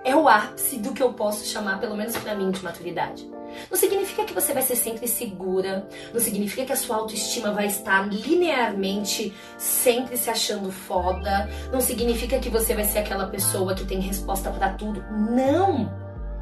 é 0.05 0.15
o 0.15 0.29
ápice 0.29 0.79
do 0.79 0.93
que 0.93 1.03
eu 1.03 1.13
posso 1.13 1.45
chamar, 1.47 1.81
pelo 1.81 1.97
menos 1.97 2.17
para 2.17 2.35
mim, 2.35 2.51
de 2.51 2.63
maturidade. 2.63 3.38
Não 3.71 3.77
significa 3.77 4.25
que 4.25 4.33
você 4.33 4.53
vai 4.53 4.63
ser 4.63 4.77
sempre 4.77 5.07
segura, 5.07 5.87
não 6.13 6.21
significa 6.21 6.65
que 6.65 6.73
a 6.73 6.77
sua 6.77 6.97
autoestima 6.97 7.53
vai 7.53 7.67
estar 7.67 8.09
linearmente 8.09 9.35
sempre 9.57 10.17
se 10.17 10.31
achando 10.31 10.71
foda, 10.71 11.49
não 11.73 11.81
significa 11.81 12.39
que 12.39 12.49
você 12.49 12.75
vai 12.75 12.85
ser 12.85 13.01
aquela 13.01 13.27
pessoa 13.27 13.75
que 13.75 13.85
tem 13.85 14.01
resposta 14.01 14.51
para 14.51 14.71
tudo. 14.71 15.05
Não! 15.11 15.93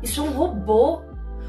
Isso 0.02 0.20
é 0.20 0.22
um 0.22 0.30
robô. 0.30 1.02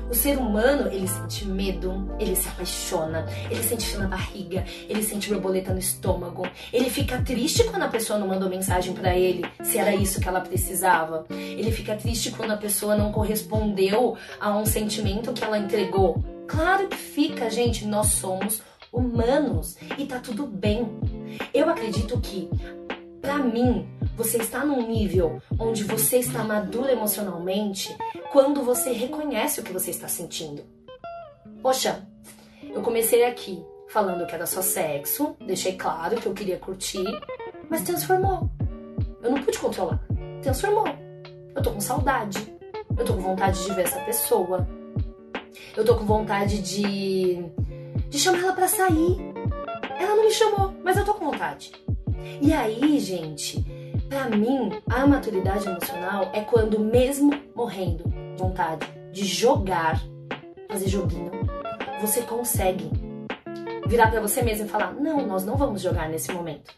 O 0.09 0.13
ser 0.13 0.37
humano, 0.37 0.89
ele 0.91 1.07
sente 1.07 1.45
medo, 1.45 2.09
ele 2.17 2.35
se 2.35 2.47
apaixona, 2.47 3.25
ele 3.49 3.61
sente 3.61 3.85
frio 3.87 4.01
na 4.01 4.07
barriga, 4.07 4.63
ele 4.87 5.03
sente 5.03 5.29
borboleta 5.29 5.73
no 5.73 5.79
estômago, 5.79 6.47
ele 6.71 6.89
fica 6.89 7.21
triste 7.21 7.63
quando 7.65 7.83
a 7.83 7.87
pessoa 7.89 8.17
não 8.17 8.27
mandou 8.27 8.49
mensagem 8.49 8.93
para 8.93 9.15
ele, 9.15 9.45
se 9.63 9.77
era 9.77 9.93
isso 9.93 10.21
que 10.21 10.27
ela 10.27 10.39
precisava. 10.39 11.25
Ele 11.29 11.71
fica 11.71 11.95
triste 11.95 12.31
quando 12.31 12.51
a 12.51 12.57
pessoa 12.57 12.95
não 12.95 13.11
correspondeu 13.11 14.15
a 14.39 14.55
um 14.57 14.65
sentimento 14.65 15.33
que 15.33 15.43
ela 15.43 15.57
entregou. 15.57 16.23
Claro 16.47 16.87
que 16.87 16.95
fica, 16.95 17.49
gente, 17.49 17.85
nós 17.85 18.07
somos 18.07 18.61
humanos 18.91 19.77
e 19.97 20.05
tá 20.05 20.19
tudo 20.19 20.47
bem. 20.47 20.87
Eu 21.53 21.69
acredito 21.69 22.19
que 22.21 22.49
para 23.21 23.39
mim, 23.39 23.85
você 24.17 24.37
está 24.37 24.65
num 24.65 24.81
nível 24.87 25.39
onde 25.59 25.83
você 25.83 26.17
está 26.17 26.43
maduro 26.43 26.89
emocionalmente 26.89 27.95
quando 28.31 28.63
você 28.63 28.91
reconhece 28.91 29.59
o 29.59 29.63
que 29.63 29.71
você 29.71 29.91
está 29.91 30.07
sentindo. 30.07 30.63
Poxa, 31.61 32.03
eu 32.63 32.81
comecei 32.81 33.23
aqui 33.25 33.63
falando 33.89 34.25
que 34.25 34.33
era 34.33 34.47
só 34.47 34.61
sexo, 34.61 35.37
deixei 35.45 35.77
claro 35.77 36.19
que 36.19 36.25
eu 36.25 36.33
queria 36.33 36.57
curtir, 36.57 37.05
mas 37.69 37.83
transformou. 37.83 38.49
Eu 39.21 39.31
não 39.31 39.43
pude 39.43 39.59
controlar. 39.59 40.01
Transformou. 40.41 40.87
Eu 41.55 41.61
tô 41.61 41.71
com 41.71 41.79
saudade. 41.79 42.57
Eu 42.97 43.05
tô 43.05 43.13
com 43.13 43.21
vontade 43.21 43.63
de 43.63 43.71
ver 43.73 43.83
essa 43.83 43.99
pessoa. 43.99 44.67
Eu 45.75 45.85
tô 45.85 45.95
com 45.95 46.05
vontade 46.05 46.59
de 46.59 47.45
de 48.09 48.17
chamar 48.17 48.39
ela 48.39 48.53
para 48.53 48.67
sair. 48.67 49.17
Ela 49.99 50.15
não 50.15 50.25
me 50.25 50.31
chamou, 50.31 50.73
mas 50.83 50.97
eu 50.97 51.05
tô 51.05 51.13
com 51.13 51.25
vontade. 51.25 51.71
E 52.41 52.51
aí, 52.53 52.99
gente, 52.99 53.63
para 54.09 54.29
mim, 54.29 54.71
a 54.89 55.05
maturidade 55.05 55.67
emocional 55.67 56.29
é 56.33 56.41
quando, 56.41 56.79
mesmo 56.79 57.31
morrendo 57.55 58.03
vontade 58.37 58.87
de 59.11 59.25
jogar, 59.25 60.01
fazer 60.69 60.87
joguinho, 60.87 61.31
você 61.99 62.21
consegue 62.21 62.89
virar 63.87 64.09
para 64.09 64.21
você 64.21 64.41
mesmo 64.41 64.65
e 64.65 64.69
falar: 64.69 64.93
não, 64.93 65.25
nós 65.25 65.45
não 65.45 65.55
vamos 65.55 65.81
jogar 65.81 66.09
nesse 66.09 66.31
momento. 66.31 66.73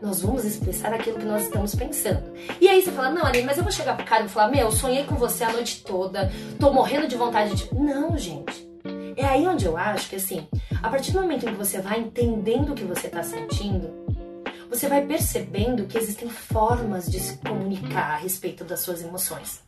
Nós 0.00 0.22
vamos 0.22 0.44
expressar 0.44 0.94
aquilo 0.94 1.18
que 1.18 1.24
nós 1.24 1.42
estamos 1.44 1.74
pensando. 1.74 2.32
E 2.60 2.68
aí 2.68 2.82
você 2.82 2.90
fala: 2.90 3.10
não, 3.10 3.24
Aline, 3.24 3.44
mas 3.44 3.58
eu 3.58 3.64
vou 3.64 3.72
chegar 3.72 3.96
pro 3.96 4.06
cara 4.06 4.24
e 4.24 4.28
falar: 4.28 4.48
meu, 4.48 4.70
sonhei 4.70 5.04
com 5.04 5.16
você 5.16 5.44
a 5.44 5.52
noite 5.52 5.82
toda, 5.84 6.30
tô 6.58 6.72
morrendo 6.72 7.08
de 7.08 7.16
vontade 7.16 7.54
de. 7.54 7.74
Não, 7.74 8.16
gente. 8.16 8.66
É 9.16 9.24
aí 9.24 9.46
onde 9.48 9.66
eu 9.66 9.76
acho 9.76 10.08
que, 10.10 10.16
assim, 10.16 10.46
a 10.80 10.88
partir 10.88 11.10
do 11.10 11.20
momento 11.20 11.44
em 11.44 11.50
que 11.50 11.58
você 11.58 11.80
vai 11.80 11.98
entendendo 11.98 12.70
o 12.70 12.74
que 12.74 12.84
você 12.84 13.08
está 13.08 13.20
sentindo, 13.20 14.07
você 14.68 14.88
vai 14.88 15.04
percebendo 15.04 15.86
que 15.86 15.98
existem 15.98 16.28
formas 16.28 17.10
de 17.10 17.20
se 17.20 17.38
comunicar 17.38 18.14
a 18.14 18.16
respeito 18.16 18.64
das 18.64 18.80
suas 18.80 19.02
emoções. 19.02 19.60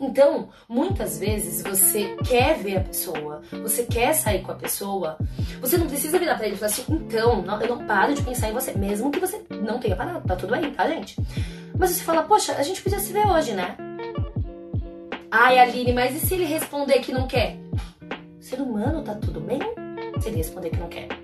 Então, 0.00 0.48
muitas 0.68 1.18
vezes 1.18 1.62
você 1.62 2.16
quer 2.26 2.58
ver 2.58 2.78
a 2.78 2.80
pessoa, 2.80 3.42
você 3.62 3.84
quer 3.84 4.12
sair 4.14 4.42
com 4.42 4.50
a 4.50 4.56
pessoa, 4.56 5.16
você 5.60 5.78
não 5.78 5.86
precisa 5.86 6.18
virar 6.18 6.34
para 6.34 6.46
ele 6.46 6.56
e 6.56 6.58
falar 6.58 6.72
assim, 6.72 6.84
então, 6.88 7.42
não, 7.42 7.60
eu 7.60 7.68
não 7.68 7.86
paro 7.86 8.14
de 8.14 8.22
pensar 8.22 8.48
em 8.48 8.52
você, 8.52 8.72
mesmo 8.72 9.10
que 9.10 9.20
você 9.20 9.40
não 9.50 9.78
tenha 9.78 9.94
parado, 9.94 10.26
tá 10.26 10.34
tudo 10.34 10.54
aí, 10.54 10.72
tá, 10.72 10.88
gente? 10.88 11.16
Mas 11.78 11.90
você 11.90 12.02
fala, 12.02 12.24
poxa, 12.24 12.54
a 12.56 12.62
gente 12.62 12.82
podia 12.82 12.98
se 12.98 13.12
ver 13.12 13.26
hoje, 13.26 13.52
né? 13.52 13.76
Ai, 15.30 15.58
Aline, 15.58 15.92
mas 15.92 16.14
e 16.16 16.26
se 16.26 16.34
ele 16.34 16.44
responder 16.44 16.98
que 16.98 17.12
não 17.12 17.28
quer? 17.28 17.62
ser 18.52 18.60
humano 18.60 19.02
tá 19.02 19.14
tudo 19.14 19.40
bem 19.40 19.60
se 20.20 20.28
ele 20.28 20.36
responder 20.36 20.70
que 20.70 20.76
não 20.76 20.88
quer. 20.88 21.21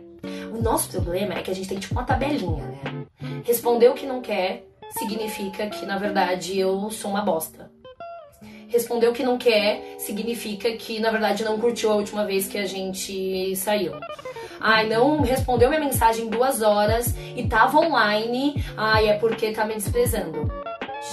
O 0.52 0.62
nosso 0.62 0.88
problema 0.90 1.35
é 1.35 1.43
que 1.43 1.50
a 1.50 1.55
gente 1.55 1.69
tem 1.69 1.78
tipo 1.78 1.95
uma 1.95 2.05
tabelinha, 2.05 2.64
né? 2.64 3.07
Responder 3.45 3.88
o 3.88 3.95
que 3.95 4.07
não 4.07 4.21
quer 4.21 4.67
significa 4.90 5.69
que 5.69 5.85
na 5.85 5.99
verdade 5.99 6.59
eu 6.59 6.90
sou 6.90 7.11
uma 7.11 7.23
bosta. 7.23 7.71
Responder 8.69 9.09
o 9.09 9.12
que 9.12 9.23
não 9.23 9.38
quer 9.38 9.97
significa 9.99 10.71
que 10.73 11.00
na 11.00 11.11
verdade 11.11 11.45
não 11.45 11.59
curtiu 11.59 11.90
a 11.90 11.97
última 11.97 12.25
vez 12.25 12.47
que 12.47 12.59
a 12.59 12.67
gente 12.67 13.55
saiu. 13.57 13.93
Ai, 14.61 14.88
não 14.88 15.21
respondeu 15.23 15.69
minha 15.69 15.81
mensagem 15.81 16.26
em 16.26 16.28
duas 16.28 16.62
horas 16.62 17.14
e 17.37 17.47
tava 17.47 17.78
online. 17.78 18.62
Ai, 18.76 19.09
é 19.09 19.19
porque 19.19 19.52
tá 19.52 19.64
me 19.64 19.75
desprezando. 19.75 20.50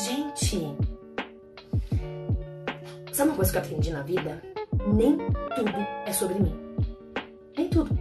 Gente, 0.03 0.75
sabe 3.11 3.29
uma 3.29 3.35
coisa 3.35 3.51
que 3.51 3.57
eu 3.57 3.61
aprendi 3.61 3.91
na 3.91 4.01
vida? 4.01 4.41
nem 4.93 5.17
tudo 5.55 5.87
é 6.05 6.11
sobre 6.11 6.39
mim. 6.39 6.53
Nem 7.57 7.69
tudo. 7.69 7.97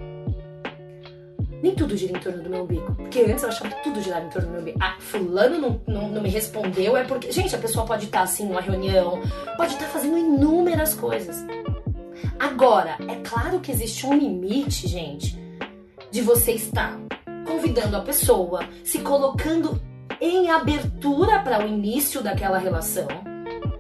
Nem 1.65 1.75
tudo 1.75 1.97
gira 1.97 2.15
em 2.15 2.21
torno 2.21 2.43
do 2.43 2.51
meu 2.51 2.65
umbigo. 2.65 2.95
Porque 2.95 3.21
antes 3.21 3.43
eu 3.43 3.49
achava 3.49 3.71
que 3.71 3.83
tudo 3.83 4.03
girava 4.03 4.27
em 4.27 4.29
torno 4.29 4.49
do 4.49 4.53
meu 4.53 4.61
umbigo. 4.61 4.79
Ah, 4.83 4.97
fulano 4.99 5.59
não, 5.59 5.81
não, 5.89 6.09
não 6.11 6.21
me 6.21 6.29
respondeu, 6.29 6.95
é 6.95 7.05
porque. 7.05 7.33
Gente, 7.33 7.57
a 7.57 7.59
pessoa 7.59 7.87
pode 7.87 8.05
estar 8.05 8.21
assim 8.21 8.47
numa 8.47 8.61
reunião, 8.61 9.19
pode 9.57 9.73
estar 9.73 9.87
fazendo 9.87 10.19
inúmeras 10.19 10.93
coisas. 10.93 11.43
Agora, 12.39 12.99
é 13.09 13.15
claro 13.27 13.61
que 13.61 13.73
existe 13.73 14.07
um 14.07 14.13
limite, 14.13 14.87
gente, 14.87 15.41
de 16.11 16.21
você 16.21 16.53
estar 16.53 17.01
convidando 17.47 17.97
a 17.97 18.03
pessoa, 18.03 18.69
se 18.85 18.99
colocando 18.99 19.81
em 20.21 20.51
abertura 20.51 21.39
para 21.39 21.65
o 21.65 21.67
início 21.67 22.23
daquela 22.23 22.59
relação, 22.59 23.09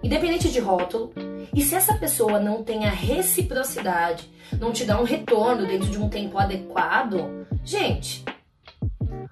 independente 0.03 0.49
de 0.50 0.59
rótulo, 0.59 1.12
e 1.54 1.62
se 1.62 1.75
essa 1.75 1.94
pessoa 1.94 2.40
não 2.40 2.64
tem 2.64 2.84
a 2.84 2.90
reciprocidade, 2.90 4.28
não 4.58 4.73
te 4.73 4.84
dá 4.84 5.00
um 5.00 5.04
retorno 5.04 5.66
dentro 5.66 5.88
de 5.88 5.99
um 5.99 6.08
tempo 6.08 6.37
adequado, 6.37 7.46
gente, 7.64 8.25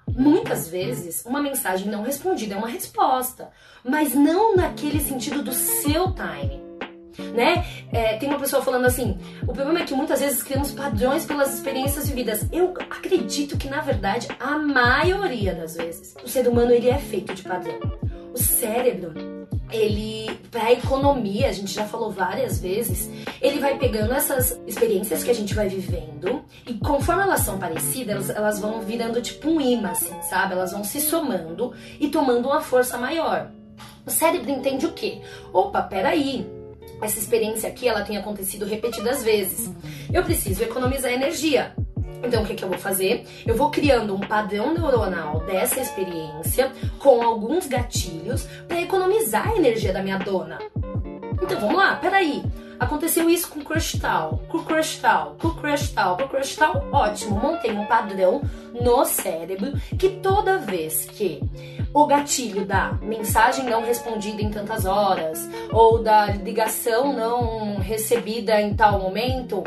muitas 0.07 0.69
vezes 0.69 1.25
uma 1.25 1.41
mensagem 1.41 1.87
não 1.87 2.03
respondida 2.03 2.55
é 2.55 2.57
uma 2.57 2.69
resposta, 2.69 3.51
mas 3.83 4.15
não 4.15 4.55
naquele 4.55 5.01
sentido 5.01 5.43
do 5.43 5.51
seu 5.51 6.13
time. 6.13 6.63
Né? 7.33 7.63
É, 7.91 8.17
tem 8.17 8.27
uma 8.27 8.39
pessoa 8.39 8.63
falando 8.63 8.85
assim: 8.85 9.19
o 9.43 9.53
problema 9.53 9.81
é 9.81 9.83
que 9.83 9.93
muitas 9.93 10.19
vezes 10.19 10.41
criamos 10.41 10.71
padrões 10.71 11.25
pelas 11.25 11.53
experiências 11.53 12.07
vividas. 12.07 12.47
Eu 12.51 12.73
acredito 12.89 13.55
que, 13.55 13.69
na 13.69 13.81
verdade, 13.81 14.27
a 14.39 14.57
maioria 14.57 15.53
das 15.53 15.75
vezes, 15.75 16.15
o 16.23 16.27
ser 16.27 16.47
humano 16.47 16.71
ele 16.71 16.89
é 16.89 16.97
feito 16.97 17.35
de 17.35 17.43
padrão. 17.43 17.79
O 18.33 18.37
cérebro 18.37 19.32
ele, 19.73 20.39
para 20.51 20.71
economia, 20.71 21.49
a 21.49 21.51
gente 21.51 21.73
já 21.73 21.85
falou 21.85 22.11
várias 22.11 22.61
vezes, 22.61 23.09
ele 23.41 23.59
vai 23.59 23.77
pegando 23.77 24.13
essas 24.13 24.59
experiências 24.67 25.23
que 25.23 25.31
a 25.31 25.33
gente 25.33 25.53
vai 25.53 25.67
vivendo 25.67 26.45
e 26.67 26.75
conforme 26.75 27.23
elas 27.23 27.41
são 27.41 27.57
parecidas, 27.57 28.29
elas, 28.29 28.29
elas 28.29 28.59
vão 28.59 28.81
virando 28.81 29.19
tipo 29.19 29.49
um 29.49 29.59
imã, 29.59 29.89
assim, 29.89 30.13
sabe? 30.21 30.53
Elas 30.53 30.71
vão 30.71 30.83
se 30.83 31.01
somando 31.01 31.73
e 31.99 32.07
tomando 32.07 32.47
uma 32.47 32.61
força 32.61 32.97
maior. 32.97 33.49
O 34.05 34.11
cérebro 34.11 34.51
entende 34.51 34.85
o 34.85 34.91
quê? 34.91 35.21
Opa, 35.51 35.81
peraí, 35.81 36.45
essa 37.01 37.17
experiência 37.17 37.67
aqui 37.67 37.87
ela 37.87 38.03
tem 38.03 38.15
acontecido 38.15 38.65
repetidas 38.65 39.23
vezes. 39.23 39.71
Eu 40.13 40.23
preciso 40.23 40.63
economizar 40.63 41.11
energia. 41.11 41.75
Então, 42.23 42.43
o 42.43 42.45
que, 42.45 42.55
que 42.55 42.63
eu 42.63 42.69
vou 42.69 42.77
fazer? 42.77 43.25
Eu 43.45 43.55
vou 43.55 43.69
criando 43.69 44.15
um 44.15 44.19
padrão 44.19 44.73
neuronal 44.73 45.41
dessa 45.41 45.79
experiência 45.79 46.71
com 46.99 47.21
alguns 47.21 47.67
gatilhos 47.67 48.47
para 48.67 48.81
economizar 48.81 49.49
a 49.49 49.55
energia 49.55 49.91
da 49.91 50.01
minha 50.01 50.17
dona. 50.17 50.59
Então, 51.41 51.59
vamos 51.59 51.75
lá, 51.75 51.95
peraí. 51.97 52.41
Aconteceu 52.79 53.29
isso 53.29 53.49
com 53.49 53.61
crush 53.61 53.97
tal, 53.99 54.41
com 54.49 54.59
crush 54.63 54.99
tal, 54.99 55.37
com 55.39 55.51
crush 55.51 55.89
tal, 55.91 56.17
com 56.17 56.27
crush 56.27 56.55
tal. 56.55 56.85
Ótimo, 56.91 57.39
montei 57.39 57.71
um 57.71 57.85
padrão 57.85 58.41
no 58.73 59.05
cérebro 59.05 59.73
que 59.97 60.09
toda 60.09 60.57
vez 60.57 61.05
que 61.05 61.41
o 61.93 62.05
gatilho 62.05 62.65
da 62.65 62.93
mensagem 63.01 63.65
não 63.65 63.85
respondida 63.85 64.41
em 64.41 64.49
tantas 64.49 64.85
horas 64.85 65.47
ou 65.71 66.01
da 66.01 66.25
ligação 66.25 67.13
não 67.13 67.77
recebida 67.77 68.59
em 68.59 68.73
tal 68.73 68.99
momento, 68.99 69.63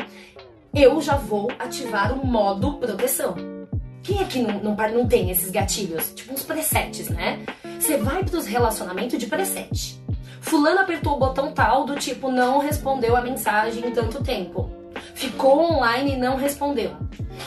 eu 0.81 1.01
já 1.01 1.15
vou 1.15 1.51
ativar 1.57 2.13
o 2.13 2.25
modo 2.25 2.73
proteção. 2.73 3.35
Quem 4.03 4.21
é 4.21 4.25
que 4.25 4.41
não, 4.41 4.59
não, 4.59 4.75
não 4.75 5.07
tem 5.07 5.31
esses 5.31 5.49
gatilhos? 5.49 6.13
Tipo 6.13 6.33
uns 6.33 6.43
presets, 6.43 7.09
né? 7.09 7.43
Você 7.79 7.97
vai 7.97 8.23
pros 8.23 8.45
relacionamentos 8.45 9.17
de 9.17 9.25
preset. 9.25 10.01
Fulano 10.39 10.79
apertou 10.79 11.15
o 11.15 11.19
botão 11.19 11.51
tal 11.51 11.83
do 11.83 11.95
tipo 11.95 12.31
não 12.31 12.59
respondeu 12.59 13.15
a 13.15 13.21
mensagem 13.21 13.85
em 13.85 13.91
tanto 13.91 14.23
tempo. 14.23 14.71
Ficou 15.13 15.59
online 15.59 16.13
e 16.13 16.17
não 16.17 16.37
respondeu. 16.37 16.95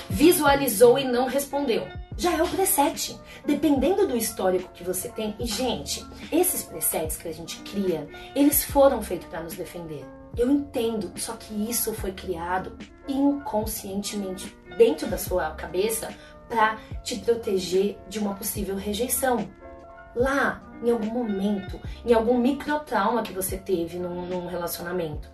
Visualizou 0.08 0.98
e 0.98 1.04
não 1.04 1.26
respondeu. 1.26 1.86
Já 2.16 2.36
é 2.36 2.42
o 2.42 2.48
preset. 2.48 3.16
Dependendo 3.46 4.06
do 4.06 4.16
histórico 4.16 4.70
que 4.74 4.84
você 4.84 5.08
tem. 5.08 5.34
E, 5.38 5.46
gente, 5.46 6.04
esses 6.30 6.62
presets 6.62 7.16
que 7.16 7.28
a 7.28 7.32
gente 7.32 7.56
cria, 7.60 8.06
eles 8.34 8.64
foram 8.64 9.00
feitos 9.00 9.28
para 9.28 9.42
nos 9.42 9.54
defender. 9.54 10.04
Eu 10.36 10.50
entendo, 10.50 11.12
só 11.16 11.34
que 11.34 11.54
isso 11.68 11.92
foi 11.92 12.12
criado 12.12 12.76
inconscientemente 13.08 14.56
dentro 14.76 15.08
da 15.08 15.18
sua 15.18 15.50
cabeça 15.50 16.14
para 16.48 16.76
te 17.02 17.18
proteger 17.18 17.98
de 18.08 18.18
uma 18.18 18.34
possível 18.34 18.76
rejeição. 18.76 19.48
Lá, 20.14 20.62
em 20.82 20.90
algum 20.90 21.06
momento, 21.06 21.80
em 22.04 22.12
algum 22.12 22.38
microtrauma 22.38 23.22
que 23.22 23.32
você 23.32 23.56
teve 23.56 23.98
num, 23.98 24.26
num 24.26 24.46
relacionamento. 24.46 25.30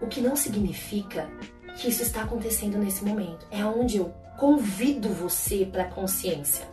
O 0.00 0.06
que 0.06 0.20
não 0.20 0.36
significa 0.36 1.28
que 1.76 1.88
isso 1.88 2.02
está 2.02 2.22
acontecendo 2.22 2.78
nesse 2.78 3.04
momento. 3.04 3.46
É 3.50 3.64
onde 3.64 3.98
eu 3.98 4.14
convido 4.38 5.08
você 5.08 5.66
para 5.70 5.84
a 5.84 5.90
consciência. 5.90 6.66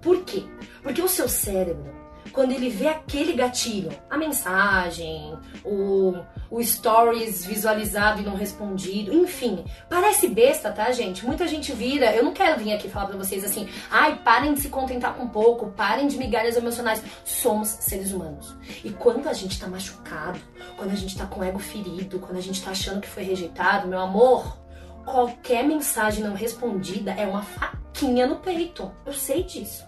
Por 0.00 0.24
quê? 0.24 0.44
Porque 0.82 1.00
o 1.00 1.08
seu 1.08 1.28
cérebro 1.28 1.92
quando 2.32 2.52
ele 2.52 2.68
vê 2.68 2.88
aquele 2.88 3.32
gatilho, 3.32 3.90
a 4.08 4.16
mensagem, 4.16 5.36
o, 5.64 6.14
o 6.50 6.62
stories 6.62 7.44
visualizado 7.44 8.20
e 8.20 8.24
não 8.24 8.34
respondido, 8.34 9.12
enfim, 9.12 9.64
parece 9.88 10.28
besta, 10.28 10.70
tá, 10.70 10.90
gente? 10.92 11.24
Muita 11.24 11.46
gente 11.46 11.72
vira. 11.72 12.14
Eu 12.14 12.24
não 12.24 12.32
quero 12.32 12.58
vir 12.60 12.72
aqui 12.72 12.88
falar 12.88 13.06
pra 13.06 13.16
vocês 13.16 13.44
assim, 13.44 13.68
ai, 13.90 14.20
parem 14.24 14.54
de 14.54 14.60
se 14.60 14.68
contentar 14.68 15.14
com 15.14 15.28
pouco, 15.28 15.70
parem 15.72 16.06
de 16.06 16.16
migalhas 16.16 16.56
emocionais. 16.56 17.02
Somos 17.24 17.68
seres 17.68 18.12
humanos. 18.12 18.56
E 18.84 18.90
quando 18.90 19.28
a 19.28 19.32
gente 19.32 19.58
tá 19.58 19.66
machucado, 19.66 20.38
quando 20.76 20.92
a 20.92 20.96
gente 20.96 21.16
tá 21.16 21.26
com 21.26 21.40
o 21.40 21.44
ego 21.44 21.58
ferido, 21.58 22.18
quando 22.18 22.38
a 22.38 22.42
gente 22.42 22.62
tá 22.62 22.70
achando 22.70 23.00
que 23.00 23.08
foi 23.08 23.22
rejeitado, 23.22 23.88
meu 23.88 24.00
amor, 24.00 24.58
qualquer 25.04 25.66
mensagem 25.66 26.22
não 26.22 26.34
respondida 26.34 27.12
é 27.12 27.26
uma 27.26 27.42
faquinha 27.42 28.26
no 28.26 28.36
peito. 28.36 28.90
Eu 29.04 29.12
sei 29.12 29.42
disso. 29.42 29.84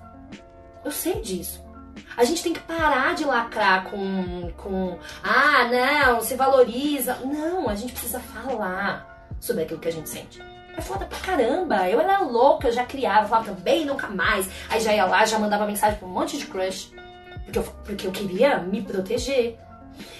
Eu 0.84 0.90
sei 0.90 1.20
disso. 1.20 1.61
A 2.16 2.24
gente 2.24 2.42
tem 2.42 2.52
que 2.52 2.60
parar 2.60 3.14
de 3.14 3.24
lacrar 3.24 3.84
com, 3.84 4.50
com 4.56 4.98
ah, 5.22 5.68
não, 5.70 6.20
se 6.20 6.34
valoriza. 6.34 7.16
Não, 7.24 7.68
a 7.68 7.74
gente 7.74 7.92
precisa 7.92 8.20
falar 8.20 9.34
sobre 9.40 9.62
aquilo 9.62 9.80
que 9.80 9.88
a 9.88 9.92
gente 9.92 10.08
sente. 10.08 10.42
É 10.76 10.80
foda 10.80 11.04
pra 11.04 11.18
caramba. 11.18 11.88
Eu 11.88 12.00
era 12.00 12.18
louca, 12.20 12.68
eu 12.68 12.72
já 12.72 12.84
criava, 12.84 13.28
falava 13.28 13.54
também 13.54 13.84
nunca 13.84 14.08
mais. 14.08 14.48
Aí 14.68 14.80
já 14.80 14.94
ia 14.94 15.04
lá, 15.04 15.24
já 15.24 15.38
mandava 15.38 15.66
mensagem 15.66 15.98
pra 15.98 16.08
um 16.08 16.12
monte 16.12 16.38
de 16.38 16.46
crush. 16.46 16.92
Porque 17.44 17.58
eu, 17.58 17.62
porque 17.84 18.06
eu 18.06 18.12
queria 18.12 18.58
me 18.58 18.82
proteger. 18.82 19.58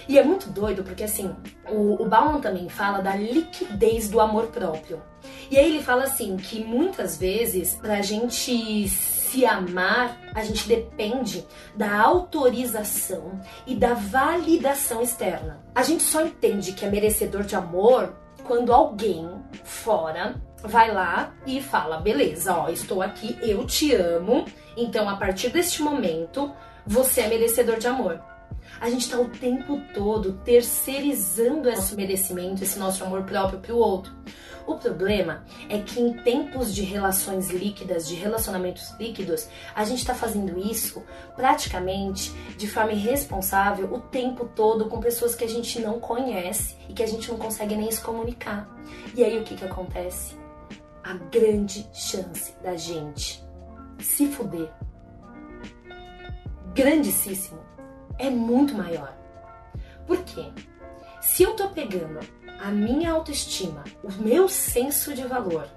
E 0.07 0.19
é 0.19 0.23
muito 0.23 0.49
doido, 0.49 0.83
porque 0.83 1.03
assim, 1.03 1.35
o, 1.67 2.03
o 2.03 2.07
Bauman 2.07 2.39
também 2.39 2.69
fala 2.69 2.99
da 2.99 3.15
liquidez 3.15 4.09
do 4.09 4.19
amor 4.19 4.47
próprio. 4.47 5.01
E 5.49 5.57
aí 5.57 5.73
ele 5.73 5.83
fala 5.83 6.03
assim, 6.03 6.37
que 6.37 6.63
muitas 6.63 7.17
vezes, 7.17 7.75
pra 7.75 8.01
gente 8.01 8.87
se 9.33 9.47
amar, 9.47 10.15
a 10.35 10.43
gente 10.43 10.67
depende 10.67 11.43
da 11.75 11.99
autorização 12.01 13.41
e 13.65 13.73
da 13.73 13.95
validação 13.95 15.01
externa. 15.01 15.59
A 15.73 15.81
gente 15.81 16.03
só 16.03 16.21
entende 16.21 16.73
que 16.73 16.85
é 16.85 16.89
merecedor 16.89 17.41
de 17.41 17.55
amor 17.55 18.13
quando 18.43 18.71
alguém 18.71 19.27
fora 19.63 20.39
vai 20.61 20.93
lá 20.93 21.33
e 21.47 21.59
fala: 21.59 21.97
beleza, 21.97 22.55
ó, 22.55 22.69
estou 22.69 23.01
aqui, 23.01 23.35
eu 23.41 23.65
te 23.65 23.95
amo, 23.95 24.45
então 24.77 25.09
a 25.09 25.15
partir 25.15 25.49
deste 25.49 25.81
momento 25.81 26.53
você 26.85 27.21
é 27.21 27.27
merecedor 27.27 27.79
de 27.79 27.87
amor. 27.87 28.21
A 28.79 28.87
gente 28.87 29.05
está 29.05 29.19
o 29.19 29.29
tempo 29.29 29.81
todo 29.95 30.33
terceirizando 30.45 31.69
esse 31.69 31.95
merecimento, 31.95 32.63
esse 32.63 32.77
nosso 32.77 33.03
amor 33.03 33.23
próprio 33.23 33.59
para 33.59 33.73
o 33.73 33.77
outro. 33.77 34.13
O 34.65 34.75
problema 34.75 35.43
é 35.67 35.79
que 35.79 35.99
em 35.99 36.13
tempos 36.23 36.73
de 36.73 36.83
relações 36.83 37.49
líquidas, 37.49 38.07
de 38.07 38.15
relacionamentos 38.15 38.93
líquidos, 38.97 39.47
a 39.75 39.83
gente 39.83 39.99
está 39.99 40.15
fazendo 40.15 40.57
isso 40.57 41.03
praticamente 41.35 42.31
de 42.57 42.67
forma 42.67 42.93
irresponsável 42.93 43.93
o 43.93 43.99
tempo 43.99 44.49
todo 44.55 44.87
com 44.87 44.99
pessoas 44.99 45.35
que 45.35 45.43
a 45.43 45.49
gente 45.49 45.79
não 45.79 45.99
conhece 45.99 46.77
e 46.87 46.93
que 46.93 47.03
a 47.03 47.07
gente 47.07 47.29
não 47.29 47.37
consegue 47.37 47.75
nem 47.75 47.91
se 47.91 48.01
comunicar. 48.01 48.69
E 49.13 49.23
aí 49.23 49.37
o 49.39 49.43
que, 49.43 49.55
que 49.55 49.65
acontece? 49.65 50.37
A 51.03 51.13
grande 51.13 51.85
chance 51.93 52.55
da 52.63 52.75
gente 52.77 53.43
se 53.99 54.27
fuder, 54.27 54.69
grandíssimo, 56.73 57.59
é 58.17 58.29
muito 58.29 58.73
maior. 58.73 59.15
Por 60.05 60.23
quê? 60.23 60.51
Se 61.21 61.43
eu 61.43 61.55
tô 61.55 61.69
pegando 61.69 62.19
a 62.63 62.71
minha 62.71 63.11
autoestima, 63.11 63.83
o 64.01 64.09
meu 64.23 64.47
senso 64.47 65.13
de 65.13 65.23
valor, 65.23 65.67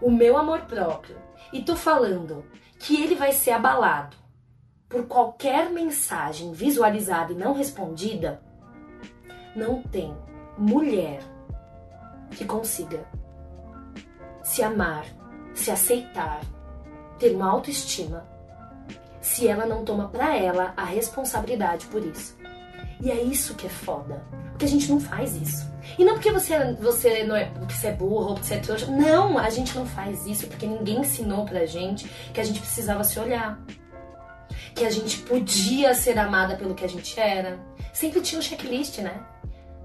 o 0.00 0.08
meu 0.08 0.36
amor 0.36 0.60
próprio, 0.60 1.16
e 1.52 1.62
tô 1.62 1.74
falando 1.74 2.44
que 2.78 3.02
ele 3.02 3.16
vai 3.16 3.32
ser 3.32 3.50
abalado 3.50 4.16
por 4.88 5.08
qualquer 5.08 5.68
mensagem 5.68 6.52
visualizada 6.52 7.32
e 7.32 7.36
não 7.36 7.54
respondida, 7.54 8.40
não 9.56 9.82
tem 9.82 10.16
mulher 10.56 11.24
que 12.30 12.44
consiga 12.44 13.04
se 14.44 14.62
amar, 14.62 15.06
se 15.54 15.72
aceitar, 15.72 16.40
ter 17.18 17.34
uma 17.34 17.50
autoestima, 17.50 18.24
se 19.20 19.48
ela 19.48 19.66
não 19.66 19.84
toma 19.84 20.06
para 20.06 20.36
ela 20.36 20.72
a 20.76 20.84
responsabilidade 20.84 21.86
por 21.86 22.04
isso. 22.04 22.38
E 23.00 23.10
é 23.10 23.22
isso 23.22 23.54
que 23.54 23.66
é 23.66 23.70
foda. 23.70 24.22
Porque 24.50 24.64
a 24.64 24.68
gente 24.68 24.90
não 24.90 25.00
faz 25.00 25.36
isso. 25.36 25.68
E 25.96 26.04
não 26.04 26.14
porque 26.14 26.32
você, 26.32 26.74
você, 26.74 27.24
não 27.24 27.36
é, 27.36 27.46
porque 27.46 27.72
você 27.72 27.88
é 27.88 27.92
burro 27.92 28.28
ou 28.28 28.34
porque 28.34 28.48
você 28.48 28.54
é 28.54 28.58
trouxa. 28.58 28.86
Não, 28.86 29.38
a 29.38 29.48
gente 29.50 29.76
não 29.76 29.86
faz 29.86 30.26
isso 30.26 30.46
porque 30.48 30.66
ninguém 30.66 31.00
ensinou 31.00 31.44
pra 31.44 31.64
gente 31.64 32.08
que 32.32 32.40
a 32.40 32.44
gente 32.44 32.60
precisava 32.60 33.04
se 33.04 33.18
olhar. 33.20 33.58
Que 34.74 34.84
a 34.84 34.90
gente 34.90 35.18
podia 35.18 35.94
ser 35.94 36.18
amada 36.18 36.56
pelo 36.56 36.74
que 36.74 36.84
a 36.84 36.88
gente 36.88 37.18
era. 37.18 37.58
Sempre 37.92 38.20
tinha 38.20 38.38
um 38.38 38.42
checklist, 38.42 38.98
né? 38.98 39.24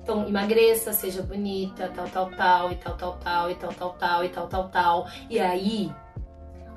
Então, 0.02 0.28
emagreça, 0.28 0.92
seja 0.92 1.22
bonita, 1.22 1.90
tal, 1.96 2.10
tal, 2.10 2.30
tal, 2.32 2.72
e 2.72 2.76
tal, 2.76 2.98
tal, 2.98 3.18
tal, 3.18 3.52
e 3.52 3.56
tal, 3.56 3.74
tal, 3.74 3.94
tal, 3.94 4.26
e 4.26 4.30
tal, 4.30 4.48
tal, 4.48 4.70
tal. 4.70 5.08
E 5.30 5.40
aí, 5.40 5.90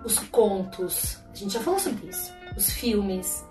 os 0.04 0.20
contos, 0.20 1.18
a 1.32 1.36
gente 1.36 1.54
já 1.54 1.60
falou 1.60 1.80
sobre 1.80 2.06
isso. 2.06 2.32
Os 2.56 2.70
filmes, 2.70 3.44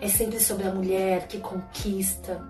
é 0.00 0.08
sempre 0.08 0.40
sobre 0.40 0.66
a 0.66 0.72
mulher 0.72 1.26
que 1.26 1.38
conquista. 1.38 2.42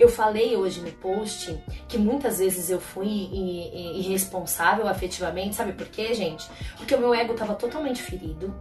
Eu 0.00 0.08
falei 0.08 0.56
hoje 0.56 0.80
no 0.80 0.90
post 0.92 1.62
que 1.86 1.98
muitas 1.98 2.38
vezes 2.38 2.70
eu 2.70 2.80
fui 2.80 3.06
irresponsável 3.06 4.88
afetivamente, 4.88 5.54
sabe 5.54 5.72
por 5.72 5.86
quê, 5.86 6.14
gente? 6.14 6.48
Porque 6.76 6.94
o 6.94 6.98
meu 6.98 7.14
ego 7.14 7.32
estava 7.32 7.54
totalmente 7.54 8.02
ferido, 8.02 8.54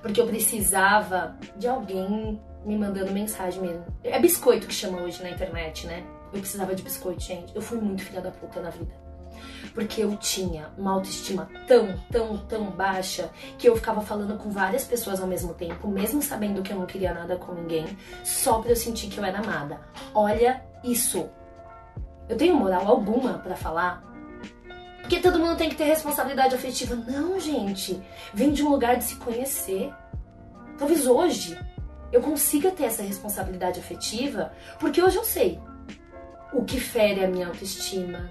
porque 0.00 0.20
eu 0.20 0.26
precisava 0.26 1.36
de 1.56 1.66
alguém 1.66 2.40
me 2.64 2.78
mandando 2.78 3.12
mensagem 3.12 3.60
mesmo. 3.60 3.84
É 4.02 4.18
biscoito 4.18 4.66
que 4.66 4.74
chama 4.74 5.02
hoje 5.02 5.22
na 5.22 5.30
internet, 5.30 5.86
né? 5.86 6.04
Eu 6.32 6.40
precisava 6.40 6.74
de 6.74 6.82
biscoito, 6.82 7.20
gente. 7.20 7.54
Eu 7.54 7.60
fui 7.60 7.78
muito 7.78 8.02
filha 8.02 8.20
da 8.20 8.30
puta 8.30 8.60
na 8.60 8.70
vida 8.70 9.03
porque 9.74 10.02
eu 10.02 10.16
tinha 10.16 10.68
uma 10.76 10.92
autoestima 10.92 11.48
tão, 11.66 11.98
tão, 12.10 12.38
tão 12.38 12.64
baixa 12.70 13.30
que 13.58 13.68
eu 13.68 13.76
ficava 13.76 14.00
falando 14.00 14.36
com 14.38 14.50
várias 14.50 14.84
pessoas 14.84 15.20
ao 15.20 15.26
mesmo 15.26 15.54
tempo, 15.54 15.88
mesmo 15.88 16.22
sabendo 16.22 16.62
que 16.62 16.72
eu 16.72 16.78
não 16.78 16.86
queria 16.86 17.12
nada 17.12 17.36
com 17.36 17.52
ninguém, 17.52 17.86
só 18.22 18.60
pra 18.60 18.70
eu 18.70 18.76
sentir 18.76 19.08
que 19.08 19.18
eu 19.18 19.24
era 19.24 19.38
amada. 19.38 19.80
Olha 20.14 20.62
isso. 20.82 21.28
Eu 22.28 22.36
tenho 22.36 22.54
moral 22.54 22.86
alguma 22.86 23.38
para 23.38 23.56
falar? 23.56 24.02
Porque 25.00 25.20
todo 25.20 25.38
mundo 25.38 25.56
tem 25.56 25.68
que 25.68 25.76
ter 25.76 25.84
responsabilidade 25.84 26.54
afetiva. 26.54 26.94
Não, 26.94 27.38
gente. 27.38 28.00
Vem 28.32 28.52
de 28.52 28.62
um 28.62 28.70
lugar 28.70 28.96
de 28.96 29.04
se 29.04 29.16
conhecer. 29.16 29.92
Talvez 30.78 31.06
hoje 31.06 31.58
eu 32.10 32.22
consiga 32.22 32.70
ter 32.70 32.84
essa 32.84 33.02
responsabilidade 33.02 33.80
afetiva, 33.80 34.52
porque 34.78 35.02
hoje 35.02 35.16
eu 35.16 35.24
sei 35.24 35.60
o 36.52 36.64
que 36.64 36.78
fere 36.78 37.24
a 37.24 37.28
minha 37.28 37.48
autoestima, 37.48 38.30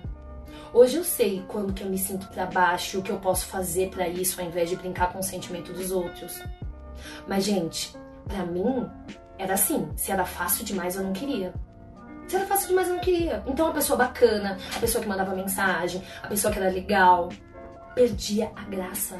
Hoje 0.74 0.98
eu 0.98 1.04
sei 1.04 1.46
quando 1.48 1.72
que 1.72 1.84
eu 1.84 1.90
me 1.90 2.00
sinto 2.00 2.28
para 2.30 2.48
baixo, 2.48 2.98
o 2.98 3.04
que 3.04 3.12
eu 3.12 3.20
posso 3.20 3.46
fazer 3.46 3.90
para 3.90 4.08
isso, 4.08 4.42
ao 4.42 4.48
invés 4.48 4.70
de 4.72 4.76
brincar 4.76 5.14
com 5.14 5.20
o 5.20 5.24
sentimento 5.24 5.72
dos 5.72 5.92
outros. 5.92 6.42
Mas 7.28 7.44
gente, 7.44 7.96
para 8.26 8.44
mim 8.44 8.90
era 9.38 9.54
assim, 9.54 9.88
se 9.96 10.12
era 10.12 10.26
fácil 10.26 10.66
demais 10.66 10.96
eu 10.96 11.04
não 11.04 11.14
queria. 11.14 11.54
Se 12.28 12.36
era 12.38 12.48
fácil 12.48 12.70
demais 12.70 12.88
eu 12.88 12.96
não 12.96 13.02
queria. 13.02 13.44
Então 13.46 13.68
a 13.68 13.72
pessoa 13.72 13.98
bacana, 13.98 14.58
a 14.76 14.80
pessoa 14.80 15.04
que 15.04 15.08
mandava 15.08 15.36
mensagem, 15.36 16.02
a 16.24 16.28
pessoa 16.28 16.52
que 16.52 16.58
era 16.58 16.72
legal, 16.72 17.30
perdia 17.94 18.52
a 18.56 18.64
graça. 18.64 19.20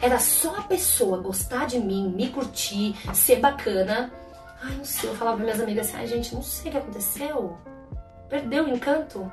Era 0.00 0.18
só 0.18 0.56
a 0.56 0.62
pessoa 0.62 1.18
gostar 1.18 1.66
de 1.66 1.78
mim, 1.78 2.08
me 2.08 2.30
curtir, 2.30 2.96
ser 3.12 3.40
bacana. 3.40 4.10
Ai, 4.62 4.76
não 4.76 4.84
sei, 4.86 5.10
eu 5.10 5.14
falava 5.16 5.36
pra 5.36 5.44
minhas 5.44 5.60
amigas 5.60 5.88
assim, 5.88 5.98
ai 5.98 6.06
gente, 6.06 6.34
não 6.34 6.42
sei 6.42 6.70
o 6.70 6.72
que 6.72 6.78
aconteceu. 6.78 7.58
Perdeu 8.30 8.64
o 8.64 8.68
encanto. 8.70 9.30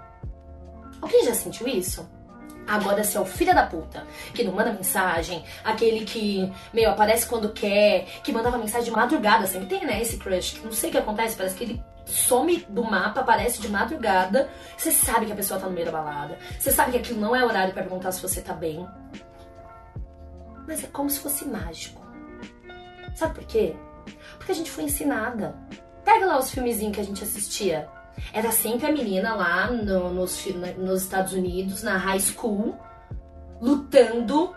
Alguém 1.02 1.26
já 1.26 1.34
sentiu 1.34 1.68
isso? 1.68 2.08
Agora, 2.68 3.04
se 3.04 3.18
é 3.18 3.20
o 3.20 3.26
filho 3.26 3.54
da 3.54 3.66
puta, 3.66 4.06
que 4.32 4.44
não 4.44 4.54
manda 4.54 4.72
mensagem, 4.72 5.44
aquele 5.64 6.06
que, 6.06 6.52
meu, 6.72 6.92
aparece 6.92 7.26
quando 7.26 7.50
quer, 7.52 8.06
que 8.24 8.32
mandava 8.32 8.60
mensagem 8.60 8.86
de 8.86 8.92
madrugada, 8.92 9.48
sempre 9.48 9.68
tem, 9.68 9.86
né, 9.86 10.00
esse 10.00 10.18
crush, 10.18 10.54
que 10.54 10.66
não 10.66 10.72
sei 10.72 10.90
o 10.90 10.92
que 10.92 10.98
acontece, 11.00 11.36
parece 11.36 11.56
que 11.56 11.64
ele 11.64 11.84
some 12.06 12.58
do 12.70 12.84
mapa, 12.84 13.22
aparece 13.22 13.60
de 13.60 13.70
madrugada, 13.70 14.50
você 14.78 14.92
sabe 14.92 15.26
que 15.26 15.32
a 15.32 15.36
pessoa 15.36 15.60
tá 15.60 15.66
no 15.66 15.74
meio 15.74 15.88
da 15.88 15.92
balada, 15.92 16.38
você 16.60 16.72
sabe 16.72 16.92
que 16.92 16.98
aquilo 17.00 17.20
não 17.20 17.36
é 17.36 17.44
horário 17.44 17.74
para 17.74 17.82
perguntar 17.82 18.12
se 18.12 18.22
você 18.22 18.40
tá 18.40 18.54
bem. 18.54 18.88
Mas 20.68 20.84
é 20.84 20.88
como 20.88 21.10
se 21.10 21.20
fosse 21.20 21.46
mágico. 21.48 22.02
Sabe 23.16 23.34
por 23.34 23.44
quê? 23.46 23.76
Porque 24.38 24.52
a 24.52 24.56
gente 24.56 24.70
foi 24.70 24.84
ensinada. 24.84 25.56
Pega 26.06 26.26
lá 26.26 26.38
os 26.38 26.52
filmezinhos 26.52 26.96
que 26.96 27.02
a 27.02 27.06
gente 27.06 27.24
assistia 27.24 27.90
era 28.34 28.52
sempre 28.52 28.88
a 28.88 28.91
menina 28.91 29.36
lá 29.36 29.72
no, 29.72 30.13
nos, 30.13 30.45
nos 30.78 31.04
Estados 31.04 31.34
Unidos, 31.34 31.84
na 31.84 31.98
high 31.98 32.19
school, 32.19 32.78
lutando 33.62 34.54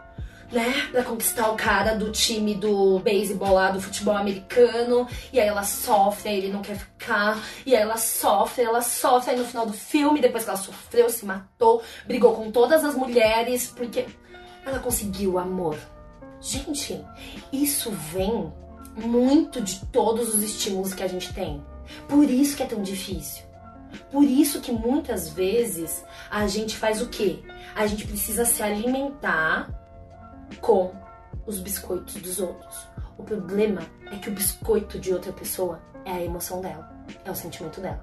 né, 0.53 0.89
pra 0.93 1.03
conquistar 1.03 1.51
o 1.51 1.57
cara 1.57 1.95
do 1.95 2.13
time 2.13 2.55
do 2.55 2.99
beisebol 2.99 3.55
lá, 3.55 3.71
do 3.71 3.81
futebol 3.81 4.15
americano, 4.15 5.09
e 5.33 5.41
aí 5.41 5.49
ela 5.49 5.65
sofre, 5.65 6.29
aí 6.29 6.39
ele 6.39 6.53
não 6.53 6.61
quer 6.61 6.77
ficar, 6.77 7.43
e 7.65 7.75
aí 7.75 7.83
ela 7.83 7.97
sofre, 7.97 8.63
ela 8.63 8.83
sofre, 8.83 9.31
aí 9.31 9.39
no 9.39 9.47
final 9.47 9.65
do 9.65 9.73
filme, 9.73 10.21
depois 10.21 10.45
que 10.45 10.51
ela 10.51 10.59
sofreu, 10.59 11.09
se 11.09 11.25
matou, 11.25 11.83
brigou 12.07 12.35
com 12.35 12.51
todas 12.51 12.85
as 12.85 12.95
mulheres, 12.95 13.73
porque 13.75 14.07
ela 14.65 14.79
conseguiu 14.79 15.39
amor. 15.39 15.77
Gente, 16.41 17.03
isso 17.51 17.91
vem 17.91 18.53
muito 18.97 19.61
de 19.61 19.87
todos 19.87 20.35
os 20.35 20.43
estímulos 20.43 20.93
que 20.93 21.03
a 21.03 21.09
gente 21.09 21.33
tem. 21.33 21.65
Por 22.09 22.29
isso 22.29 22.57
que 22.57 22.63
é 22.63 22.67
tão 22.67 22.83
difícil. 22.83 23.45
Por 24.11 24.25
isso 24.25 24.61
que 24.61 24.73
muitas 24.73 25.29
vezes 25.29 26.05
a 26.31 26.47
gente 26.47 26.77
faz 26.77 27.03
o 27.03 27.09
quê? 27.09 27.43
A 27.75 27.87
gente 27.87 28.07
precisa 28.07 28.45
se 28.45 28.63
alimentar 28.63 29.71
com 30.61 30.93
os 31.47 31.59
biscoitos 31.59 32.15
dos 32.17 32.41
outros. 32.41 32.87
O 33.19 33.23
problema 33.23 33.83
é 34.11 34.17
que 34.17 34.29
o 34.29 34.33
biscoito 34.33 34.99
de 34.99 35.13
outra 35.13 35.33
pessoa 35.33 35.81
é 36.05 36.13
a 36.13 36.23
emoção 36.23 36.61
dela, 36.61 36.91
é 37.25 37.31
o 37.31 37.35
sentimento 37.35 37.81
dela. 37.81 38.03